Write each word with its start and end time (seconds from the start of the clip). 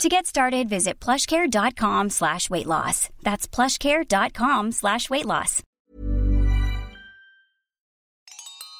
To 0.00 0.08
get 0.08 0.26
started, 0.26 0.68
visit 0.68 0.94
plushcare.com 1.00 2.10
slash 2.10 2.50
weight 2.50 2.66
loss. 2.66 3.08
That's 3.22 3.46
plushcare.com 3.46 4.72
slash 4.72 5.08
weight 5.10 5.26
loss. 5.26 5.60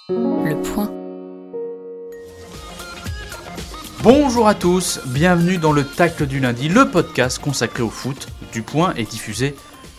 Le 0.09 0.61
point. 0.63 0.91
Bonjour 4.03 4.49
à 4.49 4.55
tous, 4.55 5.01
bienvenue 5.07 5.59
dans 5.59 5.71
le 5.73 5.85
Tacle 5.85 6.27
du 6.27 6.41
lundi, 6.41 6.69
le 6.69 6.91
podcast 6.91 7.39
consacré 7.39 7.85
au 7.85 7.91
foot. 7.91 8.27
Du 8.53 8.63
point 8.63 8.93
est 8.95 9.09
diffusé 9.09 9.55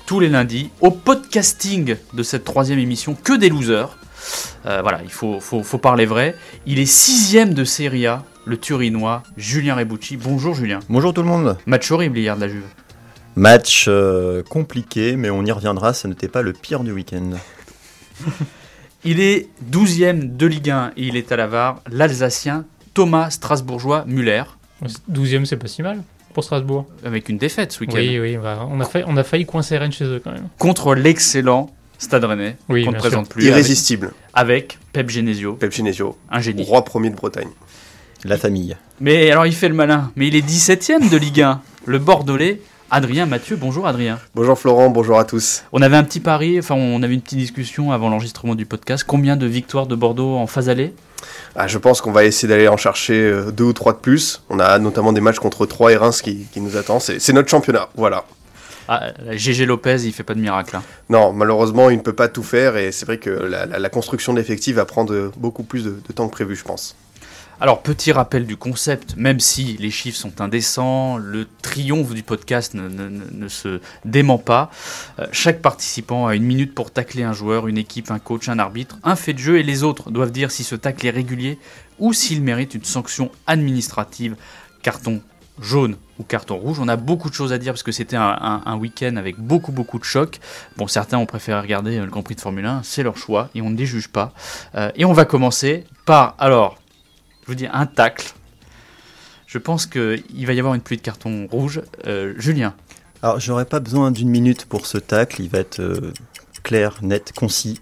tous 0.06 0.20
les 0.20 0.28
lundis 0.28 0.72
au 0.82 0.92
podcasting 0.92 1.96
de 2.12 2.24
cette 2.24 2.44
troisième 2.44 2.80
émission 2.80 3.16
que 3.16 3.38
des 3.38 3.48
losers. 3.48 3.98
Euh, 4.66 4.82
voilà, 4.82 5.02
il 5.04 5.12
faut, 5.12 5.40
faut, 5.40 5.64
faut 5.64 5.78
parler 5.78 6.06
vrai. 6.06 6.36
Il 6.66 6.80
est 6.80 6.86
sixième 6.86 7.54
de 7.54 7.64
Serie 7.64 8.08
A, 8.08 8.26
le 8.46 8.58
Turinois 8.58 9.24
Julien 9.38 9.76
Rebucci. 9.76 10.18
Bonjour 10.18 10.54
Julien. 10.54 10.80
Bonjour 10.90 11.14
tout 11.14 11.22
le 11.22 11.28
monde. 11.28 11.58
Match 11.66 11.90
horrible 11.92 12.18
hier 12.18 12.36
de 12.36 12.42
la 12.42 12.48
Juve. 12.48 12.66
Match 13.36 13.86
euh, 13.88 14.44
compliqué, 14.44 15.16
mais 15.16 15.30
on 15.30 15.44
y 15.44 15.52
reviendra, 15.52 15.94
ce 15.94 16.08
n'était 16.08 16.28
pas 16.28 16.42
le 16.42 16.54
pire 16.54 16.84
du 16.84 16.92
week-end. 16.92 17.32
Il 19.06 19.20
est 19.20 19.50
douzième 19.62 20.38
de 20.38 20.46
Ligue 20.46 20.70
1 20.70 20.92
et 20.96 21.08
il 21.08 21.18
est 21.18 21.34
à 21.34 21.36
la 21.36 21.46
VAR, 21.46 21.82
l'Alsacien 21.92 22.64
Thomas 22.94 23.32
Strasbourgeois 23.32 24.06
Muller, 24.08 24.44
12ème, 25.12 25.44
c'est 25.44 25.58
pas 25.58 25.68
si 25.68 25.82
mal 25.82 26.04
pour 26.34 26.44
Strasbourg. 26.46 26.88
avec 27.04 27.28
une 27.28 27.38
défaite 27.38 27.74
ce 27.74 27.82
week-end. 27.82 27.98
Oui, 27.98 28.18
oui, 28.18 28.38
bah, 28.38 28.66
on, 28.72 28.80
a 28.80 28.86
failli, 28.86 29.04
on 29.08 29.18
a 29.18 29.24
failli 29.26 29.46
coincer 29.46 29.78
Rennes 29.78 29.92
chez 29.92 30.06
eux 30.06 30.22
quand 30.24 30.32
même. 30.32 30.48
Contre 30.58 30.96
l'excellent 30.96 31.70
Stade 31.98 32.24
Rennais, 32.24 32.56
Oui, 32.70 32.86
qu'on 32.86 32.92
ne 32.92 32.96
sûr. 32.96 33.02
présente 33.02 33.30
plus. 33.30 33.44
Avec, 33.44 33.52
Irrésistible. 33.52 34.14
avec 34.34 34.80
Pep 34.94 35.10
Genesio, 35.10 35.54
Pep 35.56 35.72
Genesio, 35.74 36.18
un 36.32 36.40
génie. 36.40 36.64
roi 36.64 36.84
premier 36.86 37.10
de 37.10 37.16
Bretagne. 37.16 37.50
La 38.26 38.38
famille. 38.38 38.76
Mais 39.02 39.32
alors 39.32 39.46
il 39.46 39.54
fait 39.54 39.68
le 39.68 39.76
malin, 39.76 40.12
mais 40.16 40.28
il 40.28 40.36
est 40.36 40.46
17ème 40.48 41.10
de 41.10 41.18
Ligue 41.18 41.42
1. 41.42 41.62
Le 41.86 42.00
Bordelais, 42.00 42.62
Adrien 42.90 43.26
Mathieu. 43.26 43.58
Bonjour 43.58 43.86
Adrien. 43.86 44.18
Bonjour 44.34 44.58
Florent, 44.58 44.90
bonjour 44.90 45.20
à 45.20 45.26
tous. 45.26 45.64
On 45.74 45.82
avait 45.82 45.98
un 45.98 46.04
petit 46.06 46.22
pari, 46.22 46.58
enfin 46.60 46.76
on 46.76 47.04
avait 47.04 47.14
une 47.14 47.22
petite 47.22 47.40
discussion 47.40 47.92
avant 47.92 48.10
l'enregistrement 48.10 48.56
du 48.56 48.66
podcast. 48.66 49.04
Combien 49.06 49.36
de 49.36 49.46
victoires 49.46 49.88
de 49.88 49.96
Bordeaux 49.96 50.36
en 50.38 50.48
phase 50.48 50.70
allée? 50.70 50.94
Ah, 51.56 51.68
je 51.68 51.78
pense 51.78 52.00
qu'on 52.02 52.12
va 52.14 52.24
essayer 52.24 52.48
d'aller 52.48 52.68
en 52.70 52.78
chercher 52.78 53.14
euh, 53.22 53.52
deux 53.52 53.64
ou 53.66 53.74
trois 53.74 53.94
de 53.94 53.98
plus. 53.98 54.42
On 54.50 54.60
a 54.60 54.80
notamment 54.80 55.12
des 55.14 55.22
matchs 55.22 55.40
contre 55.40 55.66
Troyes 55.66 55.92
et 55.92 55.98
Reims 55.98 56.22
qui, 56.22 56.46
qui 56.54 56.62
nous 56.62 56.78
attendent. 56.78 57.02
C'est 57.02 57.34
notre 57.34 57.50
championnat, 57.50 57.90
voilà. 57.96 58.24
ah, 58.88 59.12
GG 59.32 59.66
Lopez, 59.66 59.98
il 60.06 60.14
fait 60.14 60.24
pas 60.24 60.34
de 60.34 60.40
miracle. 60.42 60.76
hein. 60.78 60.84
Non, 61.10 61.32
malheureusement, 61.34 61.90
il 61.90 61.98
ne 61.98 62.02
peut 62.02 62.14
pas 62.14 62.28
tout 62.30 62.44
faire 62.44 62.76
et 62.78 62.92
c'est 62.94 63.06
vrai 63.06 63.18
que 63.18 63.30
la, 63.30 63.66
la- 63.66 63.80
la 63.80 63.90
construction 63.90 64.34
de 64.34 64.40
l'effectif 64.40 64.76
va 64.76 64.86
prendre 64.86 65.32
beaucoup 65.38 65.64
plus 65.64 65.84
de, 65.86 65.92
de 66.08 66.14
temps 66.14 66.28
que 66.28 66.34
prévu, 66.34 66.56
je 66.56 66.64
pense. 66.64 66.96
Alors, 67.64 67.82
petit 67.82 68.12
rappel 68.12 68.46
du 68.46 68.58
concept, 68.58 69.16
même 69.16 69.40
si 69.40 69.78
les 69.78 69.90
chiffres 69.90 70.18
sont 70.18 70.42
indécents, 70.42 71.16
le 71.16 71.48
triomphe 71.62 72.14
du 72.14 72.22
podcast 72.22 72.74
ne, 72.74 73.48
se 73.48 73.80
dément 74.04 74.38
pas. 74.38 74.70
Euh, 75.20 75.28
chaque 75.32 75.62
participant 75.62 76.28
a 76.28 76.36
une 76.36 76.44
minute 76.44 76.76
pour 76.76 76.92
tacler 76.92 77.24
un 77.24 77.32
joueur, 77.32 77.70
une 77.70 77.78
équipe, 77.78 78.12
un 78.12 78.20
coach, 78.20 78.50
un 78.50 78.60
arbitre, 78.60 78.98
un 79.02 79.16
fait 79.16 79.32
de 79.32 79.38
jeu, 79.38 79.60
et 79.60 79.64
les 79.64 79.84
autres 79.84 80.12
doivent 80.12 80.34
dire 80.34 80.52
si 80.52 80.66
ce 80.66 80.76
tacle 80.76 81.08
est 81.08 81.12
régulier 81.12 81.58
ou 82.00 82.12
s'il 82.12 82.44
mérite 82.44 82.76
une 82.76 82.84
sanction 82.84 83.32
administrative, 83.48 84.36
carton 84.82 85.22
jaune 85.62 85.96
ou 86.20 86.24
carton 86.24 86.58
rouge. 86.58 86.82
On 86.82 86.90
a 86.90 86.98
beaucoup 86.98 87.30
de 87.30 87.34
choses 87.34 87.54
à 87.54 87.58
dire 87.60 87.72
parce 87.72 87.84
que 87.84 87.94
c'était 87.94 88.18
un, 88.18 88.76
week-end 88.76 89.16
avec 89.16 89.40
beaucoup 89.40 89.72
beaucoup 89.72 90.00
de 90.00 90.04
chocs. 90.04 90.42
Bon, 90.76 90.88
certains 90.88 91.18
ont 91.18 91.26
préféré 91.26 91.62
regarder 91.62 91.98
le 91.98 92.08
Grand 92.08 92.24
Prix 92.24 92.36
de 92.36 92.42
Formule 92.42 92.66
1, 92.66 92.82
c'est 92.84 93.04
leur 93.04 93.16
choix 93.16 93.48
et 93.56 93.62
on 93.62 93.70
ne 93.70 93.78
les 93.78 93.86
juge 93.86 94.10
pas. 94.10 94.34
Euh, 94.76 94.92
et 94.98 95.06
on 95.06 95.14
va 95.14 95.24
commencer 95.24 95.86
par, 96.06 96.36
alors, 96.40 96.83
je 97.44 97.48
vous 97.48 97.56
dis 97.56 97.68
un 97.72 97.86
tacle. 97.86 98.34
Je 99.48 99.58
pense 99.58 99.86
qu'il 99.86 100.46
va 100.48 100.54
y 100.54 100.60
avoir 100.60 100.74
une 100.74 100.82
pluie 100.82 100.98
de 100.98 101.02
cartons 101.02 101.48
rouges. 101.52 101.82
Euh, 102.08 102.34
Julien, 102.38 102.74
Alors, 103.22 103.40
j'aurais 103.40 103.66
pas 103.66 103.80
besoin 103.80 104.12
d'une 104.12 104.30
minute 104.30 104.66
pour 104.66 104.88
ce 104.88 104.98
tacle, 104.98 105.42
il 105.42 105.50
va 105.50 105.60
être 105.60 105.80
euh, 105.80 106.12
clair, 106.64 106.98
net, 107.02 107.34
concis. 107.36 107.80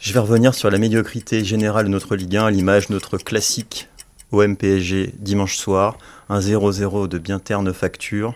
Je 0.00 0.12
vais 0.12 0.20
revenir 0.20 0.54
sur 0.54 0.70
la 0.70 0.78
médiocrité 0.78 1.44
générale 1.44 1.86
de 1.86 1.90
notre 1.90 2.14
Ligue 2.14 2.36
1, 2.36 2.46
à 2.46 2.50
l'image 2.50 2.88
de 2.88 2.92
notre 2.94 3.18
classique 3.18 3.88
OM 4.32 4.56
PSG 4.56 5.14
dimanche 5.18 5.56
soir, 5.56 5.96
un 6.28 6.40
0-0 6.40 7.08
de 7.08 7.18
bien 7.18 7.38
terne 7.38 7.72
facture, 7.72 8.34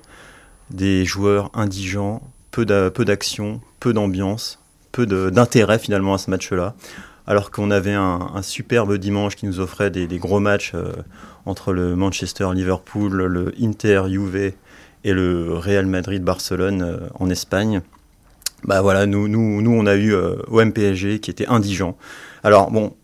des 0.70 1.04
joueurs 1.04 1.50
indigents, 1.54 2.22
peu 2.50 2.64
d'a- 2.64 2.91
peu 2.91 3.04
d'action, 3.04 3.60
peu 3.80 3.92
d'ambiance, 3.92 4.58
peu 4.92 5.06
d'intérêt 5.06 5.78
finalement 5.78 6.14
à 6.14 6.18
ce 6.18 6.30
match-là. 6.30 6.74
Alors 7.28 7.50
qu'on 7.50 7.71
avait 7.71 7.93
un, 7.93 8.41
superbe 8.41 8.97
dimanche 8.97 9.37
qui 9.37 9.44
nous 9.44 9.61
offrait 9.61 9.91
des, 9.91 10.06
gros 10.19 10.41
matchs 10.41 10.72
euh, 10.75 10.93
entre 11.44 11.75
le 11.75 11.94
Manchester-Liverpool, 11.94 13.12
le 13.12 13.53
Inter-Juve 13.61 14.55
et 15.05 15.12
le 15.12 15.53
Real 15.53 15.84
Madrid-Barcelone 15.84 16.83
euh, 16.83 16.97
en 17.21 17.28
Espagne. 17.28 17.83
Bah 18.65 18.81
voilà, 18.81 19.05
nous, 19.05 19.28
nous, 19.28 19.61
nous 19.61 19.71
on 19.71 19.84
a 19.84 19.94
eu 19.97 20.15
euh, 20.15 20.37
qui 21.19 21.31
était 21.31 21.47
indigent. 21.49 21.99
Alors 22.43 22.71
bon, 22.71 22.97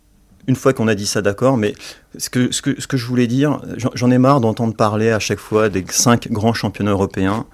une 0.47 0.57
fois 0.57 0.73
qu'on 0.73 0.89
a 0.89 0.95
dit 0.95 1.07
ça, 1.07 1.21
d'accord, 1.21 1.59
mais 1.59 1.75
ce 2.17 2.31
que, 2.31 2.51
ce, 2.51 2.63
que, 2.63 2.81
ce 2.81 2.87
que 2.87 2.97
je 2.97 3.05
voulais 3.05 3.27
dire, 3.27 3.61
j'en- 3.77 3.93
j'en 3.93 4.11
ai 4.11 4.17
marre 4.17 4.41
d'entendre 4.41 4.75
parler 4.75 5.11
à 5.11 5.19
chaque 5.19 5.39
fois 5.39 5.69
des 5.69 5.85
cinq 5.91 6.33
grands 6.33 6.55
championnats 6.55 6.93
européens. 6.93 7.45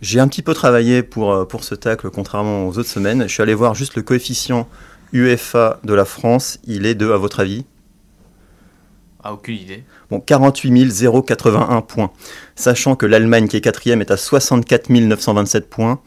J'ai 0.00 0.20
un 0.20 0.28
petit 0.28 0.42
peu 0.42 0.54
travaillé 0.54 1.02
pour, 1.02 1.32
euh, 1.32 1.44
pour 1.44 1.64
ce 1.64 1.74
tacle, 1.74 2.10
contrairement 2.10 2.68
aux 2.68 2.78
autres 2.78 2.88
semaines. 2.88 3.22
Je 3.22 3.32
suis 3.32 3.42
allé 3.42 3.54
voir 3.54 3.74
juste 3.74 3.96
le 3.96 4.02
coefficient 4.02 4.68
UEFA 5.12 5.80
de 5.84 5.94
la 5.94 6.04
France. 6.04 6.58
Il 6.64 6.86
est 6.86 6.94
de, 6.94 7.10
à 7.10 7.16
votre 7.16 7.40
avis? 7.40 7.64
A 9.24 9.32
aucune 9.32 9.56
idée. 9.56 9.84
Bon, 10.10 10.20
48 10.20 10.92
081 11.26 11.80
points. 11.82 12.10
Sachant 12.56 12.96
que 12.96 13.06
l'Allemagne, 13.06 13.46
qui 13.46 13.56
est 13.56 13.60
quatrième, 13.60 14.00
est 14.00 14.10
à 14.10 14.16
64 14.16 14.90
927 14.90 15.70
points 15.70 16.00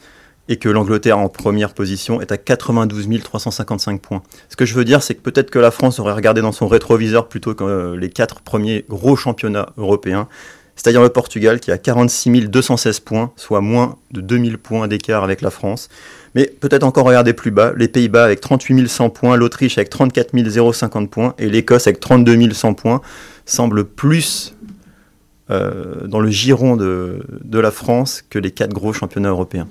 et 0.47 0.57
que 0.57 0.69
l'Angleterre, 0.69 1.17
en 1.17 1.29
première 1.29 1.73
position, 1.73 2.21
est 2.21 2.31
à 2.31 2.37
92 2.37 3.07
355 3.23 4.01
points. 4.01 4.21
Ce 4.49 4.55
que 4.55 4.65
je 4.65 4.75
veux 4.75 4.85
dire, 4.85 5.01
c'est 5.01 5.15
que 5.15 5.21
peut-être 5.21 5.49
que 5.49 5.59
la 5.59 5.71
France 5.71 5.99
aurait 5.99 6.13
regardé 6.13 6.41
dans 6.41 6.51
son 6.51 6.67
rétroviseur 6.67 7.27
plutôt 7.27 7.55
que 7.55 7.63
euh, 7.63 7.97
les 7.97 8.09
quatre 8.09 8.41
premiers 8.41 8.85
gros 8.87 9.15
championnats 9.15 9.69
européens, 9.77 10.27
c'est-à-dire 10.75 11.01
le 11.01 11.09
Portugal, 11.09 11.59
qui 11.59 11.71
a 11.71 11.77
46 11.77 12.49
216 12.49 12.99
points, 12.99 13.31
soit 13.37 13.61
moins 13.61 13.97
de 14.11 14.21
2000 14.21 14.57
points 14.57 14.87
d'écart 14.87 15.23
avec 15.23 15.41
la 15.41 15.49
France. 15.49 15.89
Mais 16.35 16.47
peut-être 16.59 16.83
encore 16.83 17.05
regarder 17.05 17.33
plus 17.33 17.51
bas, 17.51 17.73
les 17.77 17.87
Pays-Bas 17.87 18.25
avec 18.25 18.41
38 18.41 18.87
100 18.87 19.09
points, 19.09 19.37
l'Autriche 19.37 19.77
avec 19.77 19.89
34 19.89 20.33
050 20.73 21.09
points 21.09 21.33
et 21.39 21.49
l'Écosse 21.49 21.87
avec 21.87 22.01
32 22.01 22.51
100 22.51 22.73
points 22.73 23.01
semble 23.45 23.85
plus 23.85 24.53
euh, 25.49 26.07
dans 26.07 26.19
le 26.19 26.29
giron 26.29 26.75
de, 26.75 27.21
la 27.51 27.71
France 27.71 28.23
que 28.29 28.37
les 28.37 28.51
quatre 28.51 28.73
gros 28.73 28.91
championnats 28.91 29.29
européens. 29.29 29.67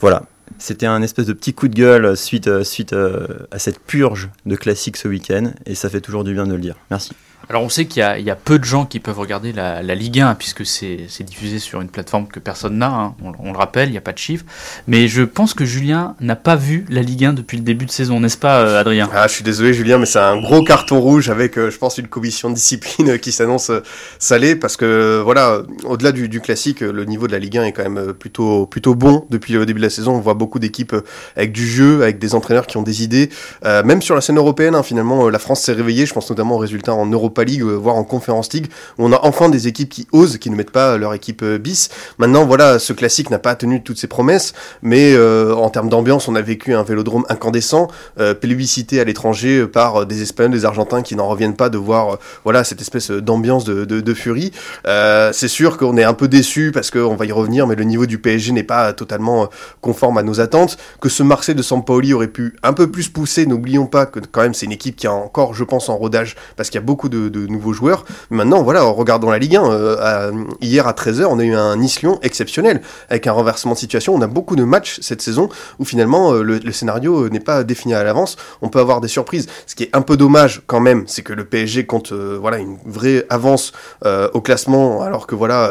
Voilà, 0.00 0.24
c'était 0.58 0.86
un 0.86 1.00
espèce 1.00 1.26
de 1.26 1.32
petit 1.32 1.54
coup 1.54 1.68
de 1.68 1.74
gueule 1.74 2.16
suite, 2.16 2.46
euh, 2.48 2.64
euh, 2.92 3.26
à 3.50 3.58
cette 3.58 3.80
purge 3.80 4.28
de 4.44 4.56
classiques 4.56 4.98
ce 4.98 5.08
week-end 5.08 5.52
et 5.64 5.74
ça 5.74 5.88
fait 5.88 6.00
toujours 6.00 6.24
du 6.24 6.34
bien 6.34 6.46
de 6.46 6.52
le 6.52 6.60
dire. 6.60 6.76
Merci. 6.90 7.12
Alors 7.48 7.62
on 7.62 7.68
sait 7.68 7.86
qu'il 7.86 8.00
y, 8.00 8.30
a- 8.30 8.36
peu 8.36 8.58
de 8.58 8.64
gens 8.64 8.86
qui 8.86 8.98
peuvent 8.98 9.18
regarder 9.18 9.52
la, 9.52 9.82
Ligue 9.94 10.20
1 10.20 10.34
puisque 10.34 10.64
c'est 10.64 11.22
diffusé 11.22 11.58
sur 11.58 11.80
une 11.80 11.88
plateforme 11.88 12.26
que 12.26 12.40
personne 12.40 12.78
n'a, 12.78 12.88
hein. 12.88 13.14
on, 13.22 13.52
le 13.52 13.58
rappelle, 13.58 13.88
il 13.88 13.92
n'y 13.92 13.98
a 13.98 14.02
pas 14.02 14.12
de 14.12 14.18
chiffres. 14.18 14.44
Mais 14.86 15.08
je 15.08 15.22
pense 15.22 15.54
que 15.54 15.64
Julien 15.64 16.14
n'a 16.20 16.36
pas 16.36 16.56
vu 16.56 16.84
la 16.88 17.02
Ligue 17.02 17.26
1 17.26 17.32
depuis 17.34 17.56
le 17.56 17.62
début 17.62 17.86
de 17.86 17.90
saison, 17.90 18.20
n'est-ce 18.20 18.38
pas 18.38 18.60
euh, 18.60 18.80
Adrien? 18.80 19.08
Ah, 19.12 19.26
je 19.28 19.34
suis 19.34 19.44
désolé 19.44 19.74
Julien, 19.74 19.98
mais 19.98 20.06
c'est 20.06 20.18
un 20.18 20.40
gros 20.40 20.64
carton 20.64 21.00
rouge 21.00 21.28
avec, 21.30 21.58
euh, 21.58 21.70
je 21.70 21.78
pense, 21.78 21.98
une 21.98 22.08
commission 22.08 22.48
de 22.50 22.54
discipline 22.54 23.10
euh, 23.10 23.18
qui 23.18 23.32
s'annonce 23.32 23.70
salée 24.18 24.56
parce 24.56 24.76
que, 24.76 25.20
voilà, 25.22 25.62
au-delà 25.84 26.12
du, 26.12 26.40
classique, 26.40 26.80
le 26.80 27.04
niveau 27.04 27.26
de 27.26 27.32
la 27.32 27.38
Ligue 27.38 27.58
1 27.58 27.64
est 27.64 27.72
quand 27.72 27.88
même 27.88 28.12
plutôt, 28.14 28.66
plutôt 28.66 28.94
bon 28.94 29.26
depuis 29.30 29.52
le 29.52 29.66
début 29.66 29.80
de 29.80 29.86
la 29.86 29.90
saison. 29.90 30.14
On 30.14 30.20
voit 30.20 30.34
beaucoup 30.34 30.58
d'équipes 30.58 30.96
avec 31.36 31.52
du 31.52 31.66
jeu, 31.66 32.02
avec 32.02 32.18
des 32.18 32.34
entraîneurs 32.34 32.66
qui 32.66 32.76
ont 32.76 32.82
des 32.82 33.02
idées. 33.02 33.30
Même 33.64 34.02
sur 34.02 34.14
la 34.14 34.20
scène 34.20 34.38
européenne, 34.38 34.74
hein, 34.74 34.82
finalement, 34.82 35.28
la 35.28 35.38
France 35.38 35.60
s'est 35.60 35.72
réveillée. 35.72 36.06
Je 36.06 36.14
pense 36.14 36.28
notamment 36.30 36.56
aux 36.56 36.58
résultats 36.58 36.94
en 36.94 37.06
Europa 37.06 37.31
Europa 37.32 37.44
League, 37.44 37.62
euh, 37.62 37.74
voire 37.74 37.96
en 37.96 38.04
Conference 38.04 38.52
League, 38.52 38.66
où 38.98 39.06
on 39.06 39.12
a 39.12 39.20
enfin 39.22 39.48
des 39.48 39.68
équipes 39.68 39.88
qui 39.88 40.06
osent, 40.12 40.38
qui 40.38 40.50
ne 40.50 40.56
mettent 40.56 40.70
pas 40.70 40.98
leur 40.98 41.14
équipe 41.14 41.42
euh, 41.42 41.58
bis. 41.58 41.88
Maintenant, 42.18 42.44
voilà, 42.44 42.78
ce 42.78 42.92
classique 42.92 43.30
n'a 43.30 43.38
pas 43.38 43.54
tenu 43.54 43.82
toutes 43.82 43.98
ses 43.98 44.06
promesses, 44.06 44.52
mais 44.82 45.14
euh, 45.14 45.54
en 45.54 45.70
termes 45.70 45.88
d'ambiance, 45.88 46.28
on 46.28 46.34
a 46.34 46.42
vécu 46.42 46.74
un 46.74 46.82
vélodrome 46.82 47.24
incandescent, 47.28 47.88
euh, 48.20 48.34
plébiscité 48.34 49.00
à 49.00 49.04
l'étranger 49.04 49.60
euh, 49.60 49.66
par 49.66 50.06
des 50.06 50.22
Espagnols, 50.22 50.52
des 50.52 50.64
Argentins 50.64 51.02
qui 51.02 51.16
n'en 51.16 51.28
reviennent 51.28 51.56
pas 51.56 51.70
de 51.70 51.78
voir, 51.78 52.14
euh, 52.14 52.16
voilà, 52.44 52.64
cette 52.64 52.80
espèce 52.80 53.10
d'ambiance 53.10 53.64
de, 53.64 53.84
de, 53.84 54.14
furie. 54.14 54.52
Euh, 54.86 55.30
c'est 55.32 55.48
sûr 55.48 55.78
qu'on 55.78 55.96
est 55.96 56.04
un 56.04 56.14
peu 56.14 56.28
déçu 56.28 56.70
parce 56.72 56.90
qu'on 56.90 57.16
va 57.16 57.24
y 57.24 57.32
revenir, 57.32 57.66
mais 57.66 57.74
le 57.74 57.84
niveau 57.84 58.06
du 58.06 58.18
PSG 58.18 58.52
n'est 58.52 58.62
pas 58.62 58.92
totalement 58.92 59.44
euh, 59.44 59.46
conforme 59.80 60.18
à 60.18 60.22
nos 60.22 60.40
attentes. 60.40 60.76
Que 61.00 61.08
ce 61.08 61.22
Marseille 61.22 61.54
de 61.54 61.62
Sampaoli 61.62 62.12
aurait 62.12 62.28
pu 62.28 62.56
un 62.62 62.72
peu 62.72 62.90
plus 62.90 63.08
pousser, 63.08 63.46
n'oublions 63.46 63.86
pas 63.86 64.06
que 64.06 64.20
quand 64.20 64.42
même 64.42 64.54
c'est 64.54 64.66
une 64.66 64.72
équipe 64.72 64.96
qui 64.96 65.06
a 65.06 65.12
encore, 65.12 65.54
je 65.54 65.64
pense, 65.64 65.88
en 65.88 65.96
rodage 65.96 66.36
parce 66.56 66.70
qu'il 66.70 66.80
y 66.80 66.82
a 66.82 66.86
beaucoup 66.86 67.08
de, 67.08 67.21
de 67.28 67.46
nouveaux 67.46 67.72
joueurs. 67.72 68.04
Maintenant, 68.30 68.62
voilà, 68.62 68.84
en 68.86 69.30
la 69.30 69.38
Ligue 69.38 69.56
1, 69.56 69.70
euh, 69.70 69.96
à- 70.00 70.30
hier 70.60 70.86
à 70.86 70.92
13h, 70.92 71.26
on 71.30 71.38
a 71.38 71.44
eu 71.44 71.54
un 71.54 71.76
Nice-Lyon 71.76 72.18
exceptionnel 72.22 72.80
avec 73.08 73.26
un 73.26 73.32
renversement 73.32 73.74
de 73.74 73.78
situation. 73.78 74.14
On 74.14 74.20
a 74.22 74.26
beaucoup 74.26 74.56
de 74.56 74.64
matchs 74.64 74.98
cette 75.00 75.22
saison 75.22 75.48
où 75.78 75.84
finalement 75.84 76.32
euh, 76.32 76.42
le, 76.42 76.72
scénario 76.72 77.24
euh, 77.24 77.28
n'est 77.28 77.40
pas 77.40 77.64
défini 77.64 77.94
à 77.94 78.02
l'avance. 78.04 78.36
On 78.62 78.68
peut 78.68 78.80
avoir 78.80 79.00
des 79.00 79.08
surprises. 79.08 79.48
Ce 79.66 79.74
qui 79.74 79.84
est 79.84 79.90
un 79.92 80.02
peu 80.02 80.16
dommage 80.16 80.62
quand 80.66 80.80
même, 80.80 81.04
c'est 81.06 81.22
que 81.22 81.32
le 81.32 81.44
PSG 81.44 81.86
compte 81.86 82.12
voilà 82.12 82.58
une 82.58 82.76
vraie 82.86 83.26
avance 83.28 83.72
au 84.04 84.40
classement, 84.40 85.02
alors 85.02 85.26
que 85.26 85.34
voilà, 85.34 85.70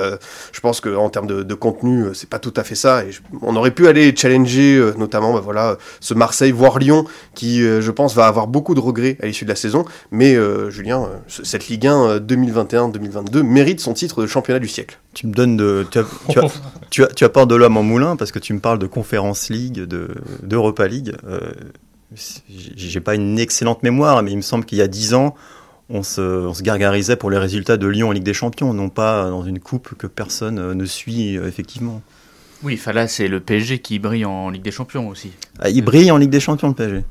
je 0.52 0.60
pense 0.60 0.82
que 0.82 0.96
en 0.96 1.10
termes 1.10 1.28
de, 1.28 1.54
contenu, 1.54 2.06
c'est 2.14 2.30
pas 2.30 2.40
tout 2.40 2.54
à 2.56 2.64
fait 2.64 2.76
ça. 2.76 3.04
On 3.42 3.56
aurait 3.56 3.72
pu 3.72 3.88
aller 3.88 4.14
challenger, 4.16 4.92
notamment, 4.98 5.34
bah, 5.34 5.42
voilà, 5.44 5.78
ce 6.00 6.14
Marseille, 6.14 6.52
voire 6.52 6.80
Lyon, 6.80 7.06
qui, 7.36 7.62
je 7.62 7.92
pense, 7.92 8.16
va 8.16 8.28
avoir 8.28 8.48
beaucoup 8.48 8.74
de 8.74 8.80
regrets 8.80 9.18
à 9.22 9.26
l'issue 9.26 9.46
de 9.46 9.50
la 9.50 9.56
saison. 9.56 9.86
Mais 10.12 10.36
Julien, 10.70 11.10
cette 11.44 11.68
Ligue 11.68 11.88
1 11.88 12.04
euh, 12.08 12.20
2021-2022 12.20 13.42
mérite 13.42 13.80
son 13.80 13.94
titre 13.94 14.22
de 14.22 14.28
championnat 14.28 14.60
du 14.60 14.68
siècle. 14.68 15.00
Tu 15.14 15.28
me 15.28 15.34
donnes 15.34 15.58
de. 15.58 15.86
Tu, 15.92 16.00
as- 16.00 16.06
tu, 16.30 16.40
as- 16.40 16.62
tu, 16.90 17.04
as- 17.04 17.08
tu 17.08 17.24
apportes 17.24 17.50
de 17.50 17.56
l'homme 17.56 17.78
en 17.78 17.84
moulin 17.84 18.16
parce 18.16 18.32
que 18.32 18.40
tu 18.40 18.54
me 18.54 18.60
parles 18.60 18.80
de 18.80 18.88
Conference 18.88 19.50
League, 19.50 19.82
de- 19.82 20.10
d'Europa 20.44 20.88
League. 20.88 21.14
Euh, 21.28 21.40
j'ai 22.16 22.74
j'ai 22.76 23.00
pas 23.00 23.16
une 23.16 23.40
excellente 23.40 23.84
mémoire, 23.84 24.22
mais 24.24 24.32
il 24.32 24.38
me 24.38 24.42
semble 24.42 24.66
qu'il 24.66 24.78
y 24.78 24.82
a 24.82 24.88
10 24.88 25.14
ans, 25.14 25.34
on 25.90 26.04
se, 26.04 26.22
on 26.22 26.54
se 26.54 26.62
gargarisait 26.64 27.16
pour 27.16 27.30
les 27.32 27.38
résultats 27.38 27.78
de 27.78 27.88
Lyon 27.88 28.10
en 28.10 28.12
Ligue 28.12 28.24
des 28.24 28.34
Champions, 28.34 28.74
non 28.74 28.90
pas 28.90 29.30
dans 29.30 29.44
une 29.44 29.60
coupe 29.60 29.96
que 29.98 30.08
personne 30.08 30.60
euh, 30.60 30.74
ne 30.74 30.86
suit 30.86 31.38
euh, 31.38 31.48
effectivement. 31.48 32.02
Oui, 32.64 32.76
enfin 32.80 32.92
là, 32.92 33.08
c'est 33.08 33.28
le 33.28 33.40
PSG 33.40 33.80
qui 33.80 33.98
brille 33.98 34.26
en 34.26 34.50
Ligue 34.50 34.62
des 34.62 34.72
Champions 34.72 35.08
aussi. 35.08 35.32
Ah, 35.60 35.70
il 35.70 35.82
brille 35.82 36.12
en 36.12 36.18
Ligue 36.18 36.30
des 36.30 36.40
Champions, 36.40 36.68
le 36.68 36.74
PSG. 36.76 37.04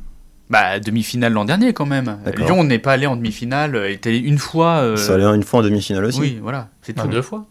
Bah, 0.50 0.80
demi-finale 0.80 1.32
l'an 1.32 1.44
dernier 1.44 1.72
quand 1.72 1.86
même. 1.86 2.18
Lyon 2.36 2.64
n'est 2.64 2.78
pas 2.80 2.92
allé 2.94 3.06
en 3.06 3.16
demi-finale, 3.16 3.76
euh, 3.76 3.90
est 3.90 4.04
allé 4.06 4.18
une 4.18 4.38
fois. 4.38 4.78
euh, 4.80 4.96
Ça 4.96 5.14
allait 5.14 5.24
une 5.24 5.44
fois 5.44 5.60
en 5.60 5.62
demi-finale 5.62 6.04
aussi. 6.04 6.20
Oui, 6.20 6.38
voilà, 6.42 6.68
c'est 6.82 6.94
Bah, 6.96 7.02
tout. 7.04 7.08
deux 7.08 7.22
fois. 7.22 7.46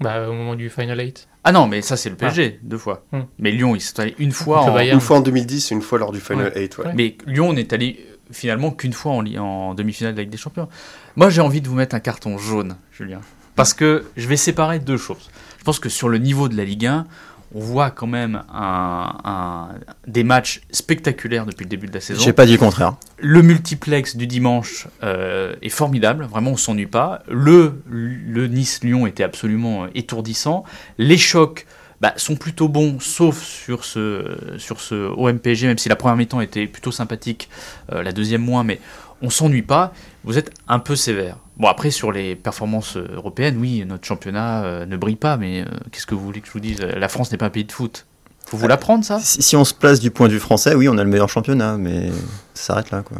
Bah, 0.00 0.28
au 0.28 0.32
moment 0.32 0.54
du 0.54 0.70
Final 0.70 0.98
8. 0.98 1.28
Ah 1.44 1.52
non, 1.52 1.66
mais 1.66 1.82
ça 1.82 1.96
c'est 1.96 2.08
le 2.08 2.16
PSG, 2.16 2.60
deux 2.62 2.78
fois. 2.78 3.04
Hmm. 3.12 3.22
Mais 3.38 3.50
Lyon, 3.50 3.74
ils 3.74 3.80
sont 3.80 3.98
allés 4.00 4.14
une 4.18 4.32
fois 4.32 4.60
en... 4.62 4.72
Bayern. 4.72 4.96
Une 4.96 5.00
fois 5.00 5.18
en 5.18 5.20
2010 5.20 5.70
et 5.70 5.74
une 5.74 5.82
fois 5.82 5.98
lors 5.98 6.12
du 6.12 6.20
Final 6.20 6.52
8. 6.54 6.78
ouais. 6.78 6.86
Ouais. 6.86 6.92
Mais 6.94 7.16
Lyon 7.26 7.52
n'est 7.52 7.72
allé 7.74 7.98
euh, 7.98 8.16
finalement 8.30 8.70
qu'une 8.70 8.92
fois 8.92 9.12
en, 9.12 9.26
en 9.36 9.74
demi-finale 9.74 10.12
de 10.14 10.18
la 10.18 10.22
Ligue 10.22 10.30
des 10.32 10.38
Champions. 10.38 10.68
Moi, 11.16 11.30
j'ai 11.30 11.40
envie 11.40 11.60
de 11.60 11.68
vous 11.68 11.74
mettre 11.74 11.94
un 11.94 12.00
carton 12.00 12.38
jaune, 12.38 12.76
Julien. 12.92 13.20
Parce 13.56 13.74
que 13.74 14.04
je 14.16 14.28
vais 14.28 14.36
séparer 14.36 14.78
deux 14.78 14.98
choses. 14.98 15.30
Je 15.58 15.64
pense 15.64 15.80
que 15.80 15.88
sur 15.88 16.08
le 16.08 16.18
niveau 16.18 16.48
de 16.48 16.56
la 16.56 16.64
Ligue 16.64 16.86
1, 16.86 17.06
on 17.54 17.60
voit 17.60 17.90
quand 17.90 18.06
même 18.06 18.42
un- 18.52 19.16
un- 19.24 19.68
des 20.06 20.22
matchs 20.24 20.60
spectaculaires 20.70 21.46
depuis 21.46 21.64
le 21.64 21.70
début 21.70 21.86
de 21.86 21.94
la 21.94 22.00
saison. 22.00 22.20
J'ai 22.22 22.32
pas 22.32 22.46
dit 22.46 22.52
le 22.52 22.58
contraire. 22.58 22.96
Le 23.18 23.42
multiplex 23.42 24.16
du 24.16 24.26
dimanche 24.26 24.86
euh, 25.02 25.54
est 25.62 25.68
formidable, 25.70 26.24
vraiment 26.24 26.52
on 26.52 26.56
s'ennuie 26.56 26.86
pas. 26.86 27.22
Le, 27.28 27.80
le 27.88 28.46
Nice-Lyon 28.48 29.06
était 29.06 29.24
absolument 29.24 29.84
euh, 29.84 29.88
étourdissant. 29.94 30.64
Les 30.98 31.16
chocs 31.16 31.66
bah, 32.00 32.12
sont 32.16 32.36
plutôt 32.36 32.68
bons, 32.68 33.00
sauf 33.00 33.42
sur 33.42 33.84
ce, 33.84 34.36
sur 34.58 34.80
ce 34.80 34.94
OMPG, 34.94 35.66
même 35.66 35.78
si 35.78 35.88
la 35.88 35.96
première 35.96 36.16
mi-temps 36.16 36.40
était 36.40 36.66
plutôt 36.66 36.92
sympathique, 36.92 37.48
euh, 37.92 38.02
la 38.02 38.12
deuxième 38.12 38.42
moins, 38.42 38.62
mais 38.62 38.78
on 39.20 39.30
s'ennuie 39.30 39.62
pas. 39.62 39.92
Vous 40.22 40.38
êtes 40.38 40.52
un 40.68 40.78
peu 40.78 40.94
sévère. 40.94 41.38
Bon, 41.58 41.66
après, 41.66 41.90
sur 41.90 42.12
les 42.12 42.36
performances 42.36 42.96
euh, 42.96 43.06
européennes, 43.14 43.56
oui, 43.58 43.84
notre 43.86 44.06
championnat 44.06 44.62
euh, 44.64 44.86
ne 44.86 44.96
brille 44.96 45.16
pas, 45.16 45.36
mais 45.36 45.62
euh, 45.62 45.64
qu'est-ce 45.90 46.06
que 46.06 46.14
vous 46.14 46.24
voulez 46.24 46.40
que 46.40 46.46
je 46.46 46.52
vous 46.52 46.60
dise? 46.60 46.80
La 46.80 47.08
France 47.08 47.32
n'est 47.32 47.38
pas 47.38 47.46
un 47.46 47.50
pays 47.50 47.64
de 47.64 47.72
foot. 47.72 48.06
Faut 48.46 48.56
vous 48.56 48.68
l'apprendre, 48.68 49.04
ça? 49.04 49.18
Si, 49.20 49.42
si 49.42 49.56
on 49.56 49.64
se 49.64 49.74
place 49.74 49.98
du 50.00 50.10
point 50.10 50.28
de 50.28 50.32
vue 50.32 50.38
français, 50.38 50.74
oui, 50.74 50.88
on 50.88 50.96
a 50.98 51.04
le 51.04 51.10
meilleur 51.10 51.28
championnat, 51.28 51.76
mais 51.76 52.10
ça 52.54 52.62
s'arrête 52.74 52.90
là, 52.92 53.02
quoi. 53.02 53.18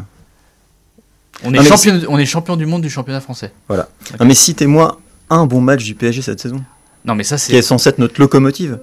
on 1.45 1.53
est, 1.53 1.57
Non, 1.59 1.63
champion, 1.65 2.01
on 2.09 2.17
est 2.19 2.27
champion 2.27 2.57
du 2.57 2.65
monde 2.65 2.83
du 2.83 2.89
championnat 2.91 3.21
français. 3.21 3.53
Non, 3.69 3.77
mais 4.25 4.35
citez-moi 4.35 5.01
un 5.31 5.45
bon 5.47 5.61
match 5.61 5.85
du 5.85 5.95
PSG 5.95 6.23
cette 6.23 6.41
saison, 6.41 6.63
Non, 7.05 7.15
mais 7.15 7.25
ça, 7.25 7.37
qui 7.37 7.53
est 7.57 7.61
c'est. 7.61 7.69
censé 7.69 7.91
être 7.91 7.99
notre 7.99 8.21
locomotive. 8.21 8.79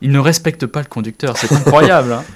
Il 0.00 0.12
ne 0.12 0.18
respecte 0.20 0.64
pas 0.66 0.80
le 0.80 0.86
conducteur, 0.86 1.36
c'est 1.36 1.52
incroyable. 1.52 2.12
hein. 2.12 2.22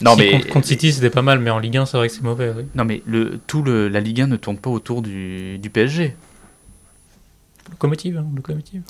Non, 0.00 0.12
Si, 0.14 0.18
mais. 0.20 0.30
contre, 0.32 0.48
contre 0.48 0.66
City, 0.66 0.92
c'était 0.92 1.10
pas 1.10 1.22
mal, 1.22 1.38
mais 1.40 1.50
en 1.50 1.58
Ligue 1.58 1.76
1, 1.78 1.86
c'est 1.86 1.96
vrai 1.96 2.08
que 2.08 2.14
c'est 2.14 2.22
mauvais. 2.22 2.52
Oui. 2.56 2.64
Non, 2.74 2.84
mais 2.84 3.02
le, 3.06 3.38
tout 3.46 3.62
le, 3.62 3.88
la 3.88 4.00
Ligue 4.00 4.20
1 4.22 4.26
ne 4.28 4.36
tourne 4.36 4.58
pas 4.58 4.70
autour 4.70 5.02
du, 5.02 5.58
du 5.58 5.70
PSG. 5.70 6.16
Locomotive, 7.70 8.18
hein, 8.18 8.26
locomotive. 8.36 8.82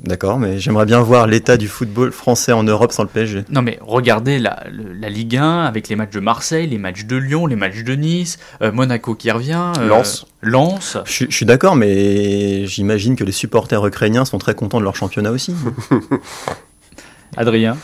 D'accord, 0.00 0.38
mais 0.38 0.58
j'aimerais 0.58 0.84
bien 0.84 1.00
voir 1.00 1.26
l'état 1.26 1.56
du 1.56 1.66
football 1.66 2.12
français 2.12 2.52
en 2.52 2.62
Europe 2.62 2.92
sans 2.92 3.04
le 3.04 3.08
PSG. 3.08 3.44
Non, 3.48 3.62
mais 3.62 3.78
regardez 3.80 4.38
la, 4.38 4.64
le- 4.70 4.92
la 4.92 5.08
Ligue 5.08 5.36
1 5.36 5.60
avec 5.64 5.88
les 5.88 5.96
matchs 5.96 6.12
de 6.12 6.20
Marseille, 6.20 6.66
les 6.66 6.76
matchs 6.76 7.04
de 7.06 7.16
Lyon, 7.16 7.46
les 7.46 7.56
matchs 7.56 7.82
de 7.84 7.94
Nice, 7.94 8.38
euh, 8.60 8.70
Monaco 8.70 9.14
qui 9.14 9.30
revient, 9.30 9.72
euh, 9.78 9.88
Lens. 9.88 10.26
Lens. 10.42 10.98
Je, 11.06 11.12
suis- 11.12 11.26
je 11.30 11.34
suis 11.36 11.46
d'accord, 11.46 11.74
mais 11.74 12.66
j'imagine 12.66 13.16
que 13.16 13.24
les 13.24 13.32
supporters 13.32 13.86
ukrainiens 13.86 14.26
sont 14.26 14.36
très 14.38 14.54
contents 14.54 14.78
de 14.78 14.84
leur 14.84 14.94
championnat 14.96 15.30
aussi. 15.30 15.54
Adrien. 17.36 17.76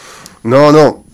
Non, 0.44 0.72
non. 0.72 1.04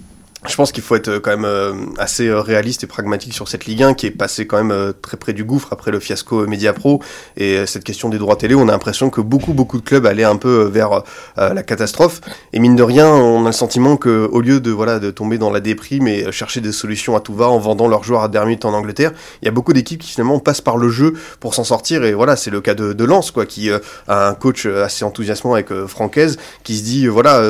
Je 0.48 0.56
pense 0.56 0.72
qu'il 0.72 0.82
faut 0.82 0.96
être 0.96 1.08
euh, 1.08 1.20
quand 1.20 1.32
même 1.32 1.44
euh, 1.44 1.74
assez 1.98 2.26
euh, 2.26 2.40
réaliste 2.40 2.82
et 2.82 2.86
pragmatique 2.86 3.34
sur 3.34 3.46
cette 3.46 3.66
Ligue 3.66 3.82
1 3.82 3.92
qui 3.92 4.06
est 4.06 4.10
passée 4.10 4.46
quand 4.46 4.62
même 4.62 4.94
très 5.02 5.18
près 5.18 5.34
du 5.34 5.44
gouffre 5.44 5.68
après 5.70 5.90
le 5.90 6.00
fiasco 6.00 6.46
Media 6.46 6.72
Pro 6.72 7.02
et 7.36 7.66
cette 7.66 7.84
question 7.84 8.08
des 8.08 8.16
droits 8.16 8.36
télé. 8.36 8.54
On 8.54 8.66
a 8.68 8.72
l'impression 8.72 9.10
que 9.10 9.20
beaucoup 9.20 9.52
beaucoup 9.52 9.76
de 9.78 9.84
clubs 9.84 10.06
allaient 10.06 10.24
un 10.24 10.36
peu 10.36 10.62
vers 10.62 11.02
la 11.36 11.62
catastrophe 11.62 12.22
et 12.54 12.58
mine 12.58 12.74
de 12.74 12.82
rien, 12.82 13.08
on 13.08 13.44
a 13.44 13.48
le 13.48 13.52
sentiment 13.52 13.96
que 13.98 14.28
au 14.32 14.40
lieu 14.40 14.60
de 14.60 14.70
voilà 14.70 14.98
de 14.98 15.10
tomber 15.10 15.36
dans 15.36 15.50
la 15.50 15.60
déprime 15.60 16.08
et 16.08 16.32
chercher 16.32 16.60
des 16.62 16.72
solutions 16.72 17.16
à 17.16 17.20
tout 17.20 17.34
va 17.34 17.48
en 17.48 17.58
vendant 17.58 17.86
leurs 17.88 18.02
joueurs 18.04 18.22
à 18.22 18.28
Dermot 18.28 18.56
en 18.64 18.72
Angleterre, 18.72 19.12
il 19.42 19.44
y 19.44 19.48
a 19.48 19.52
beaucoup 19.52 19.72
d'équipes 19.74 20.00
qui 20.00 20.10
finalement 20.12 20.38
passent 20.38 20.60
par 20.62 20.78
le 20.78 20.88
jeu 20.88 21.14
pour 21.40 21.54
s'en 21.54 21.64
sortir 21.64 22.04
et 22.04 22.14
voilà 22.14 22.36
c'est 22.36 22.50
le 22.50 22.60
cas 22.62 22.74
de, 22.74 22.92
de 22.94 23.04
Lens 23.04 23.30
quoi 23.30 23.44
qui 23.46 23.70
a 23.70 23.80
un 24.28 24.34
coach 24.34 24.64
assez 24.66 25.04
enthousiasmant 25.04 25.54
avec 25.54 25.72
Francaise 25.86 26.38
qui 26.64 26.78
se 26.78 26.82
dit 26.84 27.06
voilà 27.08 27.42